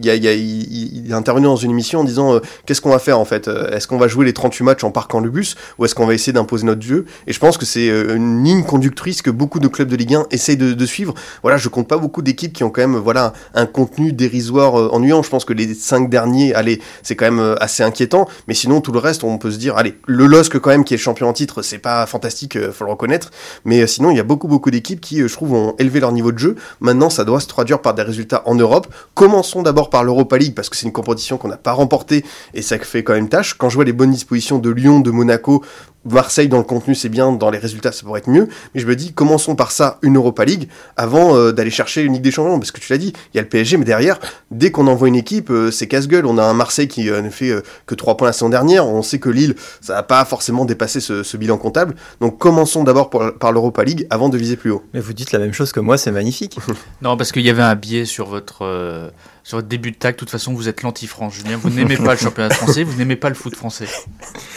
il 0.00 0.04
y 0.06 0.10
a, 0.10 0.14
y 0.14 0.28
a- 0.28 0.32
il, 0.34 0.96
il 1.04 1.10
est 1.10 1.14
intervenu 1.14 1.46
dans 1.46 1.56
une 1.56 1.70
émission 1.72 2.00
en 2.00 2.04
disant 2.04 2.37
euh, 2.38 2.46
qu'est-ce 2.66 2.80
qu'on 2.80 2.90
va 2.90 2.98
faire 2.98 3.18
en 3.18 3.24
fait 3.24 3.48
Euh, 3.48 3.70
Est-ce 3.70 3.86
qu'on 3.86 3.98
va 3.98 4.08
jouer 4.08 4.24
les 4.24 4.32
38 4.32 4.64
matchs 4.64 4.84
en 4.84 4.90
parquant 4.90 5.20
le 5.20 5.30
bus 5.30 5.56
ou 5.78 5.84
est-ce 5.84 5.94
qu'on 5.94 6.06
va 6.06 6.14
essayer 6.14 6.32
d'imposer 6.32 6.64
notre 6.64 6.82
jeu 6.82 7.04
Et 7.26 7.32
je 7.32 7.38
pense 7.38 7.58
que 7.58 7.64
c'est 7.66 7.88
euh, 7.88 8.16
une 8.16 8.42
ligne 8.44 8.64
conductrice 8.64 9.22
que 9.22 9.30
beaucoup 9.30 9.60
de 9.60 9.68
clubs 9.68 9.88
de 9.88 9.96
Ligue 9.96 10.14
1 10.14 10.26
essayent 10.30 10.56
de, 10.56 10.72
de 10.72 10.86
suivre. 10.86 11.14
Voilà, 11.42 11.58
je 11.58 11.68
compte 11.68 11.88
pas 11.88 11.98
beaucoup 11.98 12.22
d'équipes 12.22 12.52
qui 12.52 12.64
ont 12.64 12.70
quand 12.70 12.80
même 12.82 12.96
voilà 12.96 13.32
un 13.54 13.66
contenu 13.66 14.12
dérisoire 14.12 14.92
ennuyant. 14.94 15.22
Je 15.22 15.30
pense 15.30 15.44
que 15.44 15.52
les 15.52 15.74
cinq 15.74 16.10
derniers, 16.10 16.54
allez, 16.54 16.80
c'est 17.02 17.16
quand 17.16 17.30
même 17.30 17.56
assez 17.60 17.82
inquiétant. 17.82 18.28
Mais 18.46 18.54
sinon 18.54 18.80
tout 18.80 18.92
le 18.92 18.98
reste, 18.98 19.24
on 19.24 19.38
peut 19.38 19.50
se 19.50 19.58
dire 19.58 19.76
allez, 19.76 19.94
le 20.06 20.26
LOSC 20.26 20.58
quand 20.58 20.70
même 20.70 20.84
qui 20.84 20.94
est 20.94 20.98
champion 20.98 21.28
en 21.28 21.32
titre, 21.32 21.62
c'est 21.62 21.78
pas 21.78 22.06
fantastique, 22.06 22.58
faut 22.72 22.84
le 22.84 22.90
reconnaître. 22.90 23.30
Mais 23.64 23.86
sinon, 23.86 24.10
il 24.10 24.16
y 24.16 24.20
a 24.20 24.24
beaucoup 24.24 24.48
beaucoup 24.48 24.70
d'équipes 24.70 25.00
qui, 25.00 25.18
je 25.26 25.32
trouve, 25.32 25.52
ont 25.52 25.74
élevé 25.78 26.00
leur 26.00 26.12
niveau 26.12 26.32
de 26.32 26.38
jeu. 26.38 26.56
Maintenant, 26.80 27.10
ça 27.10 27.24
doit 27.24 27.40
se 27.40 27.46
traduire 27.46 27.80
par 27.80 27.94
des 27.94 28.02
résultats 28.02 28.42
en 28.46 28.54
Europe. 28.54 28.86
Commençons 29.14 29.62
d'abord 29.62 29.90
par 29.90 30.04
l'Europa 30.04 30.38
League 30.38 30.54
parce 30.54 30.68
que 30.68 30.76
c'est 30.76 30.86
une 30.86 30.92
compétition 30.92 31.36
qu'on 31.38 31.48
n'a 31.48 31.56
pas 31.56 31.72
remportée 31.72 32.24
et 32.54 32.62
ça 32.62 32.78
fait 32.78 33.02
quand 33.02 33.14
même 33.14 33.28
tâche. 33.28 33.54
Quand 33.54 33.68
je 33.68 33.74
vois 33.74 33.84
les 33.84 33.92
bonnes 33.92 34.10
dispositions 34.10 34.58
de 34.58 34.70
Lyon, 34.70 35.00
de 35.00 35.10
Monaco, 35.10 35.64
Marseille 36.04 36.48
dans 36.48 36.58
le 36.58 36.64
contenu 36.64 36.94
c'est 36.94 37.08
bien, 37.08 37.32
dans 37.32 37.50
les 37.50 37.58
résultats 37.58 37.92
ça 37.92 38.02
pourrait 38.04 38.20
être 38.20 38.30
mieux. 38.30 38.48
Mais 38.74 38.80
je 38.80 38.86
me 38.86 38.96
dis 38.96 39.12
commençons 39.12 39.56
par 39.56 39.72
ça 39.72 39.98
une 40.02 40.16
Europa 40.16 40.44
League 40.44 40.68
avant 40.96 41.36
euh, 41.36 41.52
d'aller 41.52 41.70
chercher 41.70 42.02
une 42.02 42.12
Ligue 42.14 42.22
des 42.22 42.30
Champions 42.30 42.58
parce 42.58 42.72
que 42.72 42.80
tu 42.80 42.92
l'as 42.92 42.98
dit, 42.98 43.12
il 43.32 43.36
y 43.36 43.40
a 43.40 43.42
le 43.42 43.48
PSG 43.48 43.76
mais 43.76 43.84
derrière 43.84 44.18
dès 44.50 44.70
qu'on 44.70 44.86
envoie 44.86 45.08
une 45.08 45.16
équipe 45.16 45.50
euh, 45.50 45.70
c'est 45.70 45.86
casse-gueule. 45.86 46.26
On 46.26 46.38
a 46.38 46.44
un 46.44 46.54
Marseille 46.54 46.88
qui 46.88 47.10
euh, 47.10 47.22
ne 47.22 47.30
fait 47.30 47.50
euh, 47.50 47.62
que 47.86 47.94
3 47.94 48.16
points 48.16 48.28
la 48.28 48.32
saison 48.32 48.48
dernière. 48.48 48.86
On 48.86 49.02
sait 49.02 49.18
que 49.18 49.28
Lille 49.28 49.54
ça 49.80 49.94
va 49.94 50.02
pas 50.02 50.24
forcément 50.24 50.64
dépasser 50.64 51.00
ce, 51.00 51.22
ce 51.22 51.36
bilan 51.36 51.58
comptable. 51.58 51.94
Donc 52.20 52.38
commençons 52.38 52.84
d'abord 52.84 53.10
par, 53.10 53.34
par 53.38 53.52
l'Europa 53.52 53.84
League 53.84 54.06
avant 54.10 54.28
de 54.28 54.38
viser 54.38 54.56
plus 54.56 54.70
haut. 54.70 54.84
Mais 54.94 55.00
vous 55.00 55.12
dites 55.12 55.32
la 55.32 55.38
même 55.38 55.52
chose 55.52 55.72
que 55.72 55.80
moi, 55.80 55.98
c'est 55.98 56.12
magnifique. 56.12 56.58
Non, 57.02 57.16
parce 57.16 57.30
qu'il 57.30 57.42
y 57.42 57.50
avait 57.50 57.62
un 57.62 57.74
biais 57.76 58.04
sur 58.04 58.26
votre, 58.26 58.64
euh, 58.64 59.08
sur 59.44 59.58
votre 59.58 59.68
début 59.68 59.92
de 59.92 59.96
tag. 59.96 60.14
De 60.14 60.18
toute 60.18 60.30
façon, 60.30 60.52
vous 60.52 60.68
êtes 60.68 60.82
l'anti-France, 60.82 61.34
Julien. 61.34 61.56
Vous 61.56 61.70
n'aimez 61.70 61.96
pas 61.96 62.12
le 62.12 62.18
championnat 62.18 62.50
français, 62.50 62.82
vous 62.82 62.96
n'aimez 62.98 63.14
pas 63.14 63.28
le 63.28 63.36
foot 63.36 63.54
français. 63.54 63.86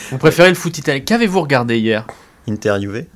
Vous 0.10 0.18
préférez 0.18 0.50
le 0.50 0.56
foot 0.56 0.76
italien. 0.78 1.02
Qu'avez-vous 1.02 1.31
regardé 1.40 1.80
hier 1.80 2.06
Interviewé. 2.48 3.08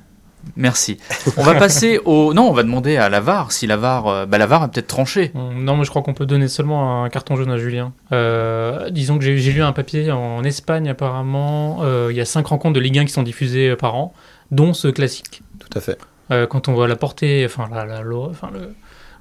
Merci. 0.54 0.98
On 1.36 1.42
va 1.42 1.54
passer 1.56 1.98
au. 2.04 2.32
Non, 2.32 2.48
on 2.48 2.52
va 2.52 2.62
demander 2.62 2.96
à 2.96 3.08
la 3.08 3.18
VAR 3.20 3.50
si 3.50 3.66
la 3.66 3.76
VAR, 3.76 4.06
euh, 4.06 4.26
bah, 4.26 4.38
la 4.38 4.46
VAR 4.46 4.62
a 4.62 4.68
peut-être 4.68 4.86
tranché. 4.86 5.32
Hum, 5.34 5.64
Non, 5.64 5.76
mais 5.76 5.84
je 5.84 5.90
crois 5.90 6.02
qu'on 6.02 6.14
peut 6.14 6.24
donner 6.26 6.46
seulement 6.46 7.02
un 7.02 7.08
carton 7.08 7.34
jaune 7.34 7.50
à 7.50 7.58
Julien. 7.58 7.92
Euh, 8.12 8.88
disons 8.90 9.18
que 9.18 9.24
j'ai 9.24 9.36
j'ai 9.38 9.50
lu 9.52 9.60
un 9.62 9.72
papier 9.72 10.12
en 10.12 10.44
Espagne, 10.44 10.88
apparemment. 10.88 11.78
euh, 11.82 12.08
Il 12.10 12.16
y 12.16 12.20
a 12.20 12.24
cinq 12.24 12.46
rencontres 12.46 12.74
de 12.74 12.80
Ligue 12.80 12.98
1 13.00 13.04
qui 13.06 13.12
sont 13.12 13.24
diffusées 13.24 13.74
par 13.74 13.96
an, 13.96 14.14
dont 14.52 14.72
ce 14.72 14.86
classique. 14.88 15.42
Tout 15.58 15.76
à 15.76 15.80
fait. 15.80 15.98
euh, 16.30 16.46
quand 16.46 16.68
on 16.68 16.74
voit 16.74 16.86
la 16.86 16.96
portée, 16.96 17.44
enfin, 17.44 17.68
la, 17.72 17.84
la- 17.84 18.02
le, 18.02 18.16
enfin, 18.16 18.50
le, 18.54 18.72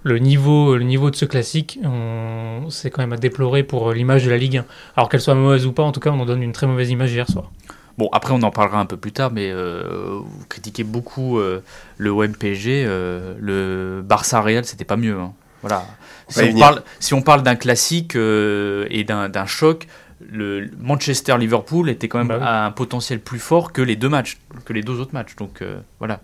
le 0.04 0.20
niveau, 0.20 0.76
le 0.78 0.84
niveau 0.84 1.10
de 1.10 1.16
ce 1.16 1.26
classique, 1.26 1.80
on- 1.84 2.70
c'est 2.70 2.92
quand 2.92 3.02
même 3.02 3.14
à 3.14 3.18
déplorer 3.18 3.64
pour 3.64 3.92
l'image 3.94 4.26
de 4.26 4.30
la 4.30 4.38
Ligue 4.38 4.58
1. 4.58 4.66
Alors 4.96 5.10
qu'elle 5.10 5.22
soit 5.22 5.34
mauvaise 5.34 5.66
ou 5.66 5.72
pas, 5.72 5.82
en 5.82 5.92
tout 5.92 6.00
cas, 6.00 6.12
on 6.12 6.20
en 6.20 6.26
donne 6.26 6.44
une 6.44 6.52
très 6.52 6.68
mauvaise 6.68 6.92
image 6.92 7.12
hier 7.14 7.28
soir. 7.28 7.52
Bon, 7.98 8.10
après, 8.12 8.34
on 8.34 8.42
en 8.44 8.52
parlera 8.52 8.80
un 8.80 8.86
peu 8.86 8.98
plus 8.98 9.12
tard, 9.14 9.32
mais 9.32 9.50
euh, 9.52 10.20
vous 10.22 10.46
critiquez 10.50 10.84
beaucoup 10.84 11.40
euh, 11.40 11.62
le 11.98 12.10
OM 12.12 12.34
PSG. 12.34 12.84
euh, 12.86 13.34
le 13.40 14.02
Barça 14.02 14.42
Real, 14.42 14.66
c'était 14.66 14.84
pas 14.86 14.98
mieux. 14.98 15.18
hein. 15.18 15.34
Voilà. 15.62 15.86
Si, 16.28 16.42
on 16.44 16.60
parle, 16.60 16.82
si 17.00 17.14
on 17.14 17.22
parle 17.22 17.42
d'un 17.44 17.56
classique 17.56 18.16
euh, 18.16 18.86
et 18.90 19.04
d'un 19.04 19.46
choc, 19.46 19.88
le 20.32 20.70
Manchester-Liverpool 20.80 21.90
était 21.90 22.08
quand 22.08 22.18
même 22.20 22.28
Bah 22.28 22.38
oui. 22.40 22.44
à 22.46 22.66
un 22.66 22.72
potentiel 22.72 23.20
plus 23.20 23.40
fort 23.40 23.72
que 23.72 23.82
les 23.82 23.96
deux 23.96 24.10
matchs, 24.10 24.38
que 24.66 24.74
les 24.74 24.82
deux 24.82 25.00
autres 25.00 25.14
matchs. 25.14 25.36
Donc 25.38 25.62
euh, 25.62 25.80
voilà. 26.00 26.20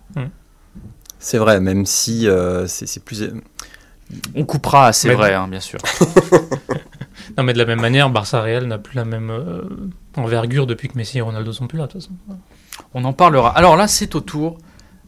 C'est 1.19 1.37
vrai, 1.37 1.59
même 1.61 1.85
si 1.85 2.27
euh, 2.27 2.67
c'est 2.67 3.03
plus. 3.03 3.29
On 4.35 4.43
coupera, 4.43 4.91
c'est 4.91 5.13
vrai, 5.13 5.33
hein, 5.33 5.47
bien 5.47 5.59
sûr. 5.61 5.79
Non, 7.37 7.43
mais 7.43 7.53
de 7.53 7.59
la 7.59 7.65
même 7.65 7.79
manière, 7.79 8.09
Barça 8.09 8.41
Real 8.41 8.65
n'a 8.65 8.77
plus 8.77 8.95
la 8.95 9.05
même 9.05 9.29
euh, 9.29 9.61
envergure 10.17 10.67
depuis 10.67 10.87
que 10.89 10.97
Messi 10.97 11.17
et 11.17 11.21
Ronaldo 11.21 11.53
sont 11.53 11.67
plus 11.67 11.77
là, 11.77 11.87
de 11.87 11.91
toute 11.91 12.01
façon. 12.01 12.13
On 12.93 13.03
en 13.03 13.13
parlera. 13.13 13.55
Alors 13.55 13.75
là, 13.75 13.87
c'est 13.87 14.15
au 14.15 14.21
tour 14.21 14.57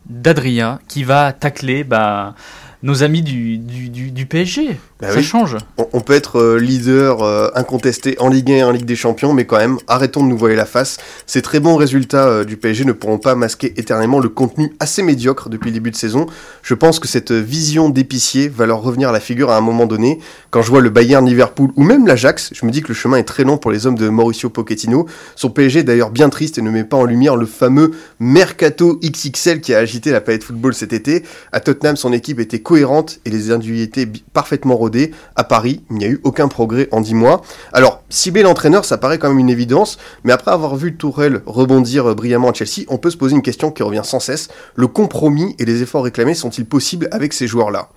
d'Adrien 0.06 0.80
qui 0.88 1.04
va 1.04 1.34
tacler 1.34 1.84
bah, 1.84 2.36
nos 2.84 3.02
amis 3.02 3.22
du, 3.22 3.58
du, 3.58 3.90
du- 3.90 4.12
du 4.12 4.26
PSG. 4.26 4.78
Bah 5.02 5.10
Ça 5.12 5.18
oui. 5.18 5.24
change. 5.24 5.58
On, 5.78 5.88
on 5.94 6.02
peut 6.02 6.14
être 6.14 6.38
euh, 6.40 6.58
leader 6.60 7.24
euh, 7.24 7.50
incontesté 7.56 8.16
en 8.20 8.30
Ligue 8.30 8.52
1 8.52 8.56
et 8.56 8.64
en 8.64 8.72
Ligue 8.72 8.86
des 8.86 8.96
Champions, 8.96 9.34
mais 9.34 9.46
quand 9.46 9.58
même, 9.58 9.78
arrêtons 9.88 10.22
de 10.24 10.28
nous 10.30 10.38
voiler 10.38 10.56
la 10.56 10.66
face. 10.66 10.98
Ces 11.26 11.42
très 11.42 11.60
bons 11.60 11.76
résultats 11.78 12.28
euh, 12.28 12.44
du 12.44 12.58
PSG 12.58 12.86
ne 12.86 12.92
pourront 12.92 13.18
pas 13.18 13.36
masquer 13.36 13.74
éternellement 13.78 14.20
le 14.20 14.30
contenu 14.30 14.74
assez 14.80 15.02
médiocre 15.02 15.50
depuis 15.50 15.70
le 15.70 15.74
début 15.74 15.92
de 15.92 15.96
saison. 15.96 16.28
Je 16.62 16.74
pense 16.74 17.00
que 17.00 17.08
cette 17.08 17.32
vision 17.32 17.90
d'épicier 17.90 18.50
va 18.50 18.66
leur 18.66 18.82
revenir 18.82 19.10
à 19.10 19.12
la 19.12 19.20
figure 19.20 19.50
à 19.50 19.58
un 19.58 19.62
moment 19.62 19.86
donné. 19.86 20.20
Quand 20.52 20.62
je 20.62 20.70
vois 20.70 20.82
le 20.82 20.90
Bayern, 20.90 21.26
Liverpool 21.26 21.72
ou 21.76 21.84
même 21.84 22.06
l'Ajax, 22.06 22.52
je 22.54 22.66
me 22.66 22.72
dis 22.72 22.82
que 22.82 22.90
le 22.90 22.94
chemin 22.94 23.18
est 23.18 23.24
très 23.24 23.44
long 23.46 23.58
pour 23.58 23.72
les 23.72 23.88
hommes 23.88 23.98
de 23.98 24.10
Mauricio 24.10 24.50
Pochettino. 24.50 25.08
Son 25.36 25.50
PSG 25.50 25.80
est 25.80 25.84
d'ailleurs 25.84 26.12
bien 26.12 26.30
triste 26.30 26.58
et 26.58 26.62
ne 26.62 26.70
met 26.70 26.84
pas 26.84 26.98
en 26.98 27.06
lumière 27.06 27.36
le 27.38 27.46
fameux 27.46 27.92
mercato 28.20 29.00
XXL 29.04 29.62
qui 29.62 29.74
a 29.74 29.80
agité 29.80 30.12
la 30.12 30.22
planète 30.22 30.44
football 30.44 30.74
cet 30.74 30.94
été. 30.94 31.24
À 31.52 31.60
Tottenham, 31.60 31.96
son 31.96 32.14
équipe 32.14 32.40
était 32.40 32.60
cohérente 32.74 33.20
et 33.26 33.30
les 33.30 33.52
individualités 33.52 34.08
parfaitement 34.34 34.76
rodées. 34.76 35.12
À 35.36 35.44
Paris, 35.44 35.84
il 35.92 35.98
n'y 35.98 36.06
a 36.06 36.08
eu 36.08 36.20
aucun 36.24 36.48
progrès 36.48 36.88
en 36.92 37.02
10 37.02 37.14
mois. 37.14 37.44
Alors, 37.72 38.02
cibler 38.10 38.42
l'entraîneur, 38.42 38.84
ça 38.84 38.98
paraît 38.98 39.20
quand 39.20 39.30
même 39.30 39.38
une 39.38 39.52
évidence, 39.52 40.00
mais 40.24 40.34
après 40.34 40.50
avoir 40.50 40.76
vu 40.76 40.96
Tourelle 40.96 41.44
rebondir 41.46 42.10
euh, 42.10 42.16
brillamment 42.16 42.50
à 42.50 42.54
Chelsea, 42.54 42.88
on 42.88 42.98
peut 42.98 43.12
se 43.12 43.18
poser 43.18 43.36
une 43.36 43.44
question 43.44 43.70
qui 43.70 43.84
revient 43.84 44.02
sans 44.04 44.20
cesse. 44.20 44.48
Le 44.74 44.88
compromis 44.88 45.56
et 45.60 45.66
les 45.66 45.84
efforts 45.84 46.04
réclamés 46.04 46.34
sont-ils 46.34 46.66
possibles 46.66 47.08
avec 47.12 47.34
ces 47.34 47.46
joueurs-là? 47.46 47.90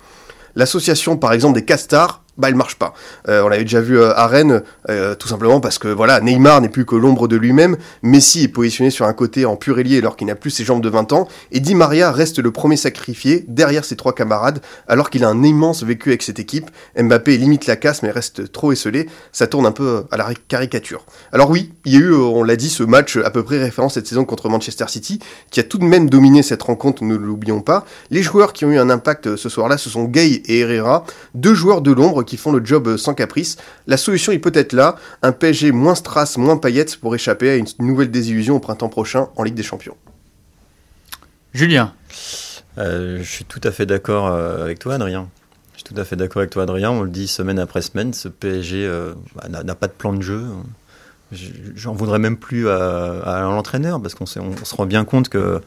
L'association, 0.56 1.16
par 1.16 1.32
exemple, 1.32 1.54
des 1.54 1.64
castars, 1.64 2.22
bah, 2.38 2.48
elle 2.48 2.54
marche 2.54 2.76
pas. 2.76 2.92
Euh, 3.28 3.42
on 3.42 3.48
l'avait 3.48 3.64
déjà 3.64 3.80
vu 3.80 3.98
euh, 3.98 4.12
à 4.14 4.26
Rennes, 4.26 4.62
euh, 4.90 5.14
tout 5.14 5.28
simplement 5.28 5.60
parce 5.60 5.78
que 5.78 5.88
voilà, 5.88 6.20
Neymar 6.20 6.60
n'est 6.60 6.68
plus 6.68 6.84
que 6.84 6.94
l'ombre 6.94 7.28
de 7.28 7.36
lui-même. 7.36 7.76
Messi 8.02 8.44
est 8.44 8.48
positionné 8.48 8.90
sur 8.90 9.06
un 9.06 9.12
côté 9.12 9.46
en 9.46 9.56
pur 9.56 9.76
alors 9.76 10.16
qu'il 10.16 10.26
n'a 10.26 10.34
plus 10.34 10.50
ses 10.50 10.64
jambes 10.64 10.82
de 10.82 10.88
20 10.88 11.12
ans. 11.12 11.28
Et 11.52 11.60
Di 11.60 11.74
Maria 11.74 12.10
reste 12.10 12.38
le 12.38 12.50
premier 12.50 12.76
sacrifié 12.76 13.44
derrière 13.46 13.84
ses 13.84 13.96
trois 13.96 14.14
camarades 14.14 14.60
alors 14.88 15.10
qu'il 15.10 15.24
a 15.24 15.28
un 15.28 15.42
immense 15.42 15.82
vécu 15.82 16.10
avec 16.10 16.22
cette 16.22 16.38
équipe. 16.38 16.70
Mbappé 16.98 17.36
limite 17.36 17.66
la 17.66 17.76
casse 17.76 18.02
mais 18.02 18.10
reste 18.10 18.52
trop 18.52 18.72
esselé. 18.72 19.08
Ça 19.32 19.46
tourne 19.46 19.66
un 19.66 19.72
peu 19.72 20.04
à 20.10 20.16
la 20.16 20.28
caricature. 20.48 21.04
Alors 21.32 21.50
oui, 21.50 21.72
il 21.84 21.92
y 21.92 21.96
a 21.96 22.00
eu, 22.00 22.12
on 22.12 22.42
l'a 22.42 22.56
dit, 22.56 22.70
ce 22.70 22.82
match 22.82 23.16
à 23.16 23.30
peu 23.30 23.42
près 23.44 23.58
référent 23.58 23.88
cette 23.88 24.06
saison 24.06 24.24
contre 24.24 24.48
Manchester 24.48 24.86
City 24.88 25.20
qui 25.50 25.60
a 25.60 25.62
tout 25.62 25.78
de 25.78 25.84
même 25.84 26.08
dominé 26.10 26.42
cette 26.42 26.62
rencontre, 26.62 27.04
ne 27.04 27.16
l'oublions 27.16 27.60
pas. 27.60 27.84
Les 28.10 28.22
joueurs 28.22 28.52
qui 28.52 28.64
ont 28.64 28.70
eu 28.70 28.78
un 28.78 28.90
impact 28.90 29.36
ce 29.36 29.48
soir-là, 29.48 29.78
ce 29.78 29.90
sont 29.90 30.04
Gay 30.04 30.42
et 30.46 30.60
Herrera, 30.60 31.04
deux 31.34 31.54
joueurs 31.54 31.82
de 31.82 31.92
l'ombre 31.92 32.24
qui 32.26 32.36
font 32.36 32.52
le 32.52 32.62
job 32.64 32.86
euh, 32.88 32.96
sans 32.98 33.14
caprice. 33.14 33.56
La 33.86 33.96
solution 33.96 34.32
est 34.32 34.38
peut-être 34.38 34.74
là, 34.74 34.96
un 35.22 35.32
PSG 35.32 35.72
moins 35.72 35.94
strass, 35.94 36.36
moins 36.36 36.58
paillettes 36.58 36.96
pour 36.96 37.14
échapper 37.14 37.48
à 37.48 37.56
une 37.56 37.66
nouvelle 37.78 38.10
désillusion 38.10 38.56
au 38.56 38.60
printemps 38.60 38.90
prochain 38.90 39.28
en 39.36 39.42
Ligue 39.42 39.54
des 39.54 39.62
Champions. 39.62 39.96
Julien, 41.54 41.92
Euh, 42.78 43.18
je 43.22 43.30
suis 43.30 43.44
tout 43.46 43.60
à 43.64 43.70
fait 43.70 43.86
d'accord 43.86 44.26
euh, 44.26 44.62
avec 44.62 44.78
toi, 44.78 44.94
Adrien. 44.96 45.28
Je 45.72 45.78
suis 45.82 45.94
tout 45.94 45.98
à 45.98 46.04
fait 46.04 46.16
d'accord 46.16 46.40
avec 46.40 46.50
toi, 46.50 46.64
Adrien. 46.64 46.90
On 46.90 47.02
le 47.02 47.08
dit 47.10 47.26
semaine 47.26 47.58
après 47.58 47.80
semaine, 47.80 48.12
ce 48.12 48.28
PSG 48.28 48.84
euh, 48.86 49.14
bah, 49.34 49.62
n'a 49.64 49.74
pas 49.74 49.86
de 49.86 49.92
plan 49.92 50.12
de 50.12 50.20
jeu. 50.20 50.42
Je- 51.32 51.48
J'en 51.74 51.94
voudrais 51.94 52.18
même 52.18 52.36
plus 52.36 52.68
à, 52.68 53.20
à 53.24 53.40
l'entraîneur 53.42 54.00
parce 54.02 54.14
qu'on 54.14 54.26
on 54.40 54.64
se 54.64 54.74
rend 54.74 54.84
bien 54.84 55.04
compte 55.06 55.30
que 55.30 55.62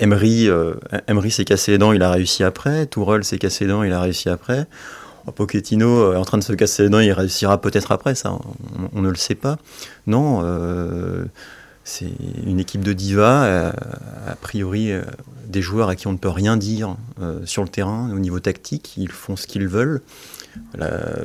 Emery, 0.00 0.48
euh, 0.48 0.74
Emery 1.06 1.30
s'est 1.30 1.44
cassé 1.44 1.70
les 1.72 1.78
dents, 1.78 1.92
il 1.92 2.02
a 2.02 2.10
réussi 2.10 2.42
après. 2.42 2.86
Tourelle 2.86 3.22
s'est 3.22 3.38
cassé 3.38 3.64
les 3.64 3.70
dents, 3.70 3.84
il 3.84 3.92
a 3.92 4.00
réussi 4.00 4.28
après. 4.28 4.66
Pochettino 5.34 6.12
est 6.12 6.16
en 6.16 6.24
train 6.24 6.38
de 6.38 6.44
se 6.44 6.52
casser 6.52 6.84
les 6.84 6.88
dents, 6.88 7.00
il 7.00 7.12
réussira 7.12 7.60
peut-être 7.60 7.92
après, 7.92 8.14
ça, 8.14 8.36
on, 8.92 9.00
ne 9.00 9.08
le 9.08 9.16
sait 9.16 9.34
pas. 9.34 9.58
Non, 10.06 10.40
euh, 10.42 11.24
c'est 11.84 12.10
une 12.46 12.60
équipe 12.60 12.82
de 12.82 12.92
divas, 12.92 13.44
euh, 13.44 13.72
a 14.26 14.36
priori 14.36 14.92
euh, 14.92 15.02
des 15.46 15.62
joueurs 15.62 15.88
à 15.88 15.96
qui 15.96 16.06
on 16.06 16.12
ne 16.12 16.18
peut 16.18 16.28
rien 16.28 16.56
dire 16.56 16.96
euh, 17.20 17.40
sur 17.44 17.62
le 17.62 17.68
terrain 17.68 18.10
au 18.12 18.18
niveau 18.18 18.40
tactique, 18.40 18.94
ils 18.96 19.10
font 19.10 19.36
ce 19.36 19.46
qu'ils 19.46 19.68
veulent. 19.68 20.02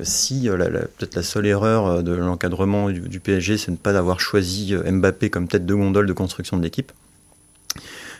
Si 0.04 0.50
euh, 0.50 0.58
peut-être 0.98 1.16
la 1.16 1.24
seule 1.24 1.46
erreur 1.46 1.86
euh, 1.88 2.02
de 2.02 2.14
l'encadrement 2.14 2.90
du, 2.90 3.02
du 3.02 3.20
PSG, 3.20 3.58
c'est 3.58 3.68
de 3.68 3.72
ne 3.72 3.78
pas 3.78 3.98
avoir 3.98 4.20
choisi 4.20 4.74
euh, 4.74 4.90
Mbappé 4.92 5.30
comme 5.30 5.48
tête 5.48 5.66
de 5.66 5.74
gondole 5.74 6.08
de 6.08 6.14
construction 6.14 6.58
de 6.58 6.64
l'équipe. 6.64 6.92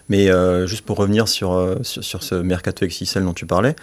Mais 0.10 0.30
euh, 0.30 0.68
juste 0.68 0.86
pour 0.86 0.98
revenir 0.98 1.28
sur, 1.28 1.54
euh, 1.54 1.78
sur, 1.82 2.04
sur 2.04 2.24
ce 2.24 2.36
mercato 2.36 2.86
XXL 2.86 3.24
dont 3.24 3.34
tu 3.34 3.46
parlais, 3.46 3.76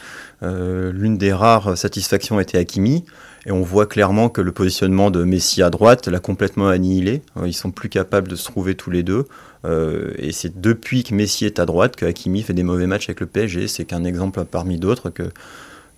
euh, 0.43 0.93
l'une 0.93 1.17
des 1.17 1.33
rares 1.33 1.77
satisfactions 1.79 2.41
était 2.41 2.59
Hakimi, 2.59 3.05
et 3.47 3.53
on 3.53 3.63
voit 3.63 3.87
clairement 3.87 4.29
que 4.29 4.41
le 4.41 4.53
positionnement 4.53 5.11
de 5.11 5.25
Messi 5.25 5.63
à 5.63 5.71
droite 5.71 6.09
l'a 6.09 6.19
complètement 6.19 6.69
annihilé. 6.69 7.23
Euh, 7.39 7.49
Ils 7.49 7.55
sont 7.55 7.71
plus 7.71 7.89
capables 7.89 8.29
de 8.29 8.37
se 8.37 8.45
trouver 8.45 8.75
tous 8.75 8.91
les 8.91 9.03
deux. 9.03 9.25
Euh, 9.65 10.13
et 10.19 10.33
c'est 10.33 10.61
depuis 10.61 11.05
que 11.05 11.15
Messi 11.15 11.47
est 11.47 11.59
à 11.59 11.67
droite 11.67 11.97
que 11.97 12.05
Hakimi 12.07 12.43
fait 12.43 12.53
des 12.55 12.63
mauvais 12.63 12.87
matchs 12.87 13.09
avec 13.09 13.21
le 13.21 13.27
PSG. 13.27 13.69
C'est 13.69 13.85
qu'un 13.85 14.05
exemple 14.05 14.45
parmi 14.45 14.79
d'autres 14.79 15.11
que 15.11 15.25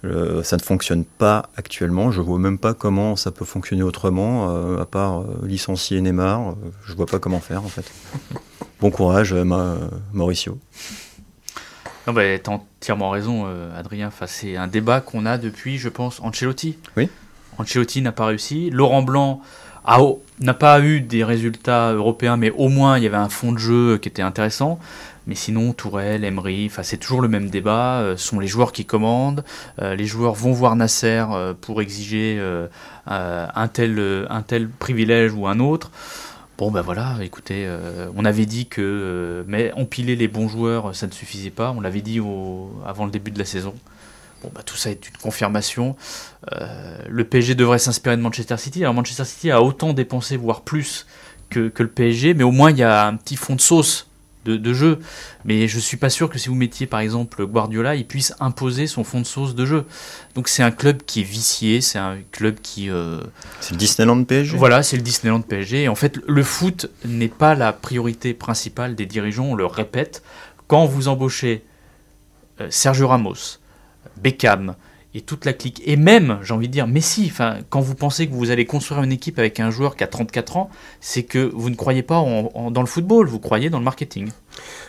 euh, 0.04 0.42
ça 0.42 0.56
ne 0.56 0.62
fonctionne 0.62 1.04
pas 1.04 1.48
actuellement. 1.56 2.10
Je 2.10 2.20
vois 2.20 2.38
même 2.38 2.58
pas 2.58 2.74
comment 2.74 3.14
ça 3.16 3.30
peut 3.30 3.44
fonctionner 3.44 3.82
autrement, 3.82 4.48
euh, 4.50 4.80
à 4.80 4.84
part 4.86 5.20
euh, 5.20 5.24
licencier 5.44 6.00
Neymar. 6.00 6.54
Je 6.84 6.94
vois 6.94 7.06
pas 7.06 7.18
comment 7.18 7.40
faire 7.40 7.64
en 7.64 7.68
fait. 7.68 7.84
Bon 8.80 8.90
courage, 8.90 9.32
Ma- 9.32 9.76
Mauricio. 10.12 10.58
non, 12.06 12.12
bah, 12.12 12.22
t'as 12.42 12.52
entièrement 12.52 13.10
raison, 13.10 13.46
Adrien. 13.76 14.08
Enfin, 14.08 14.26
c'est 14.26 14.56
un 14.56 14.66
débat 14.66 15.00
qu'on 15.00 15.24
a 15.24 15.38
depuis, 15.38 15.78
je 15.78 15.88
pense, 15.88 16.20
Ancelotti. 16.20 16.78
Oui. 16.96 17.08
Ancelotti 17.58 18.02
n'a 18.02 18.12
pas 18.12 18.26
réussi. 18.26 18.70
Laurent 18.70 19.02
Blanc 19.02 19.40
n'a 20.40 20.54
pas 20.54 20.80
eu 20.80 21.00
des 21.00 21.22
résultats 21.22 21.92
européens, 21.92 22.36
mais 22.36 22.50
au 22.50 22.68
moins 22.68 22.98
il 22.98 23.04
y 23.04 23.06
avait 23.06 23.16
un 23.16 23.28
fond 23.28 23.52
de 23.52 23.58
jeu 23.58 23.98
qui 23.98 24.08
était 24.08 24.22
intéressant. 24.22 24.78
Mais 25.26 25.34
sinon, 25.34 25.72
Tourelle, 25.72 26.24
Emery, 26.24 26.70
c'est 26.82 26.96
toujours 26.96 27.20
le 27.20 27.28
même 27.28 27.48
débat. 27.48 28.00
euh, 28.00 28.16
Ce 28.16 28.26
sont 28.28 28.40
les 28.40 28.48
joueurs 28.48 28.72
qui 28.72 28.84
commandent. 28.84 29.44
euh, 29.80 29.94
les 29.94 30.04
joueurs 30.06 30.34
vont 30.34 30.52
voir 30.52 30.74
Nasser 30.74 31.24
euh, 31.30 31.54
pour 31.58 31.80
exiger 31.80 32.40
un, 33.06 33.68
tel, 33.68 34.68
privilège 34.78 35.32
ou 35.32 35.46
un 35.46 35.60
autre. 35.60 35.90
Bon, 36.58 36.70
ben 36.70 36.82
voilà, 36.82 37.16
écoutez, 37.22 37.68
on 38.14 38.24
avait 38.24 38.46
dit 38.46 38.66
que 38.66 39.44
mais 39.48 39.72
empiler 39.72 40.14
les 40.16 40.28
bons 40.28 40.48
joueurs, 40.48 40.94
ça 40.94 41.06
ne 41.06 41.12
suffisait 41.12 41.50
pas. 41.50 41.72
On 41.76 41.80
l'avait 41.80 42.02
dit 42.02 42.20
avant 42.86 43.04
le 43.04 43.10
début 43.10 43.30
de 43.30 43.38
la 43.38 43.44
saison. 43.44 43.74
Bon, 44.42 44.50
bah, 44.54 44.62
tout 44.64 44.76
ça 44.76 44.90
est 44.90 45.08
une 45.08 45.16
confirmation. 45.16 45.96
Le 46.50 47.24
PSG 47.24 47.54
devrait 47.54 47.78
s'inspirer 47.78 48.16
de 48.16 48.22
Manchester 48.22 48.56
City. 48.58 48.82
Alors, 48.82 48.94
Manchester 48.94 49.24
City 49.24 49.50
a 49.50 49.62
autant 49.62 49.92
dépensé, 49.92 50.36
voire 50.36 50.60
plus, 50.60 51.06
que, 51.50 51.68
que 51.68 51.82
le 51.82 51.88
PSG, 51.88 52.34
mais 52.34 52.44
au 52.44 52.52
moins 52.52 52.70
il 52.70 52.78
y 52.78 52.82
a 52.82 53.06
un 53.06 53.16
petit 53.16 53.36
fond 53.36 53.54
de 53.56 53.60
sauce 53.60 54.06
de, 54.44 54.56
de 54.56 54.72
jeu. 54.72 54.98
Mais 55.44 55.68
je 55.68 55.78
suis 55.78 55.96
pas 55.96 56.10
sûr 56.10 56.28
que 56.28 56.38
si 56.38 56.48
vous 56.48 56.54
mettiez 56.54 56.86
par 56.86 57.00
exemple 57.00 57.44
Guardiola, 57.46 57.94
il 57.94 58.06
puisse 58.06 58.34
imposer 58.40 58.86
son 58.86 59.04
fond 59.04 59.20
de 59.20 59.26
sauce 59.26 59.54
de 59.54 59.64
jeu. 59.64 59.84
Donc 60.34 60.48
c'est 60.48 60.62
un 60.62 60.70
club 60.70 61.02
qui 61.04 61.20
est 61.20 61.24
vicié, 61.24 61.80
c'est 61.80 61.98
un 61.98 62.18
club 62.30 62.56
qui 62.62 62.90
euh, 62.90 63.20
C'est 63.60 63.72
le 63.72 63.78
Disneyland 63.78 64.24
PSG. 64.24 64.56
voilà, 64.56 64.82
c'est 64.82 64.96
le 64.96 65.02
Disneyland 65.02 65.42
PSG. 65.42 65.82
Et 65.84 65.88
en 65.88 65.94
fait, 65.94 66.18
le 66.26 66.42
foot 66.42 66.90
n'est 67.04 67.28
pas 67.28 67.54
la 67.54 67.72
priorité 67.72 68.34
principale 68.34 68.94
des 68.94 69.06
dirigeants, 69.06 69.46
on 69.46 69.54
le 69.54 69.66
répète. 69.66 70.22
Quand 70.66 70.86
vous 70.86 71.08
embauchez 71.08 71.64
euh, 72.60 72.68
Sergio 72.70 73.08
Ramos, 73.08 73.58
Beckham 74.16 74.74
et 75.14 75.20
toute 75.20 75.44
la 75.44 75.52
clique, 75.52 75.82
et 75.84 75.96
même, 75.96 76.38
j'ai 76.42 76.54
envie 76.54 76.68
de 76.68 76.72
dire, 76.72 76.86
Messi, 76.86 77.28
enfin, 77.30 77.58
quand 77.68 77.80
vous 77.80 77.94
pensez 77.94 78.26
que 78.26 78.32
vous 78.32 78.50
allez 78.50 78.64
construire 78.64 79.02
une 79.02 79.12
équipe 79.12 79.38
avec 79.38 79.60
un 79.60 79.70
joueur 79.70 79.94
qui 79.96 80.04
a 80.04 80.06
34 80.06 80.56
ans, 80.56 80.70
c'est 81.00 81.22
que 81.22 81.50
vous 81.54 81.68
ne 81.68 81.74
croyez 81.74 82.02
pas 82.02 82.16
en- 82.16 82.50
en- 82.54 82.70
dans 82.70 82.80
le 82.80 82.86
football, 82.86 83.26
vous 83.28 83.38
croyez 83.38 83.68
dans 83.68 83.78
le 83.78 83.84
marketing. 83.84 84.30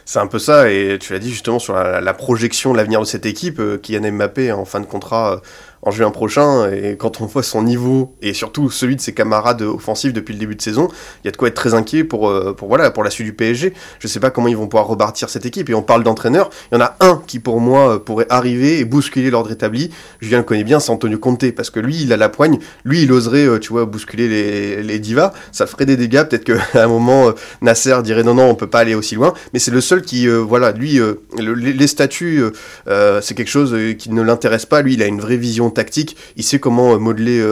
C'est 0.06 0.20
un 0.20 0.28
peu 0.28 0.40
ça, 0.40 0.72
et 0.72 0.98
tu 1.00 1.12
l'as 1.14 1.20
dit 1.20 1.30
justement 1.30 1.60
sur 1.60 1.74
la, 1.74 2.14
projection, 2.14 2.74
l'avenir 2.74 3.00
de 3.02 3.06
cette 3.06 3.26
équipe. 3.26 3.60
Euh, 3.60 3.78
Kylian 3.78 4.12
Mbappé 4.14 4.52
en 4.52 4.66
fin 4.66 4.80
de 4.80 4.86
contrat 4.86 5.34
euh, 5.34 5.38
en 5.86 5.92
juin 5.92 6.12
prochain. 6.12 6.72
Et 6.72 6.96
quand 6.98 7.22
on 7.22 7.26
voit 7.26 7.44
son 7.44 7.62
niveau 7.64 8.16
et 8.22 8.34
surtout 8.34 8.70
celui 8.70 8.96
de 8.96 9.02
ses 9.02 9.14
camarades 9.14 9.62
offensifs 9.62 10.14
depuis 10.14 10.34
le 10.34 10.40
début 10.40 10.56
de 10.56 10.62
saison, 10.62 10.88
il 11.24 11.28
y 11.28 11.28
a 11.28 11.32
de 11.32 11.38
quoi 11.38 11.50
être 11.50 11.56
très 11.56 11.74
inquiet 11.74 12.04
pour, 12.04 12.30
euh, 12.30 12.54
pour, 12.54 12.68
voilà, 12.70 12.90
pour 12.92 13.04
la 13.04 13.10
suite 13.10 13.28
du 13.28 13.34
PSG. 13.34 13.74
Je 14.00 14.08
sais 14.08 14.20
pas 14.20 14.32
comment 14.32 14.48
ils 14.48 14.58
vont 14.58 14.68
pouvoir 14.68 14.88
rebâtir 14.88 15.30
cette 15.30 15.46
équipe. 15.46 15.70
Et 15.70 15.74
on 15.74 15.84
parle 15.84 16.04
d'entraîneur. 16.04 16.50
Il 16.72 16.76
y 16.76 16.78
en 16.78 16.82
a 16.82 16.96
un 17.02 17.22
qui, 17.28 17.40
pour 17.40 17.60
moi, 17.60 18.04
pourrait 18.04 18.28
arriver 18.30 18.80
et 18.80 18.86
bousculer 18.86 19.30
l'ordre 19.30 19.52
établi. 19.52 19.92
Julien 20.22 20.38
le 20.38 20.44
connaît 20.44 20.64
bien, 20.64 20.80
c'est 20.80 20.92
Antonio 20.92 21.18
Conte. 21.18 21.52
Parce 21.52 21.70
que 21.70 21.80
lui, 21.80 22.02
il 22.02 22.14
a 22.14 22.18
la 22.18 22.30
poigne. 22.30 22.60
Lui, 22.86 23.04
il 23.04 23.12
oserait, 23.12 23.60
tu 23.60 23.74
vois, 23.74 23.86
bousculer 23.86 24.28
les, 24.28 24.84
les 24.84 25.00
divas. 25.00 25.34
Ça 25.52 25.68
ferait 25.68 25.86
des 25.86 25.98
dégâts. 25.98 26.24
Peut-être 26.24 26.46
qu'à 26.46 26.62
un 26.84 26.88
moment, 26.88 27.32
Nasser 27.62 27.98
dirait 28.04 28.24
non, 28.24 28.36
non, 28.36 28.50
on 28.50 28.56
peut 28.56 28.68
pas 28.68 28.80
aller 28.80 28.96
aussi 28.96 29.16
loin. 29.16 29.34
Mais 29.54 29.60
c'est 29.60 29.72
le 29.72 29.82
seul 29.82 30.02
qui, 30.02 30.28
voilà, 30.28 30.72
lui, 30.72 31.00
les, 31.38 31.88
statuts, 31.88 32.44
c'est 32.88 33.36
quelque 33.36 33.50
chose 33.50 33.76
qui 33.98 34.12
ne 34.12 34.22
l'intéresse 34.22 34.66
pas. 34.66 34.82
Lui, 34.82 34.94
il 34.94 35.04
a 35.04 35.08
une 35.08 35.20
vraie 35.20 35.38
vision 35.38 35.73
tactique. 35.74 36.16
Il 36.36 36.44
sait 36.44 36.60
comment 36.60 36.98
modeler 37.00 37.44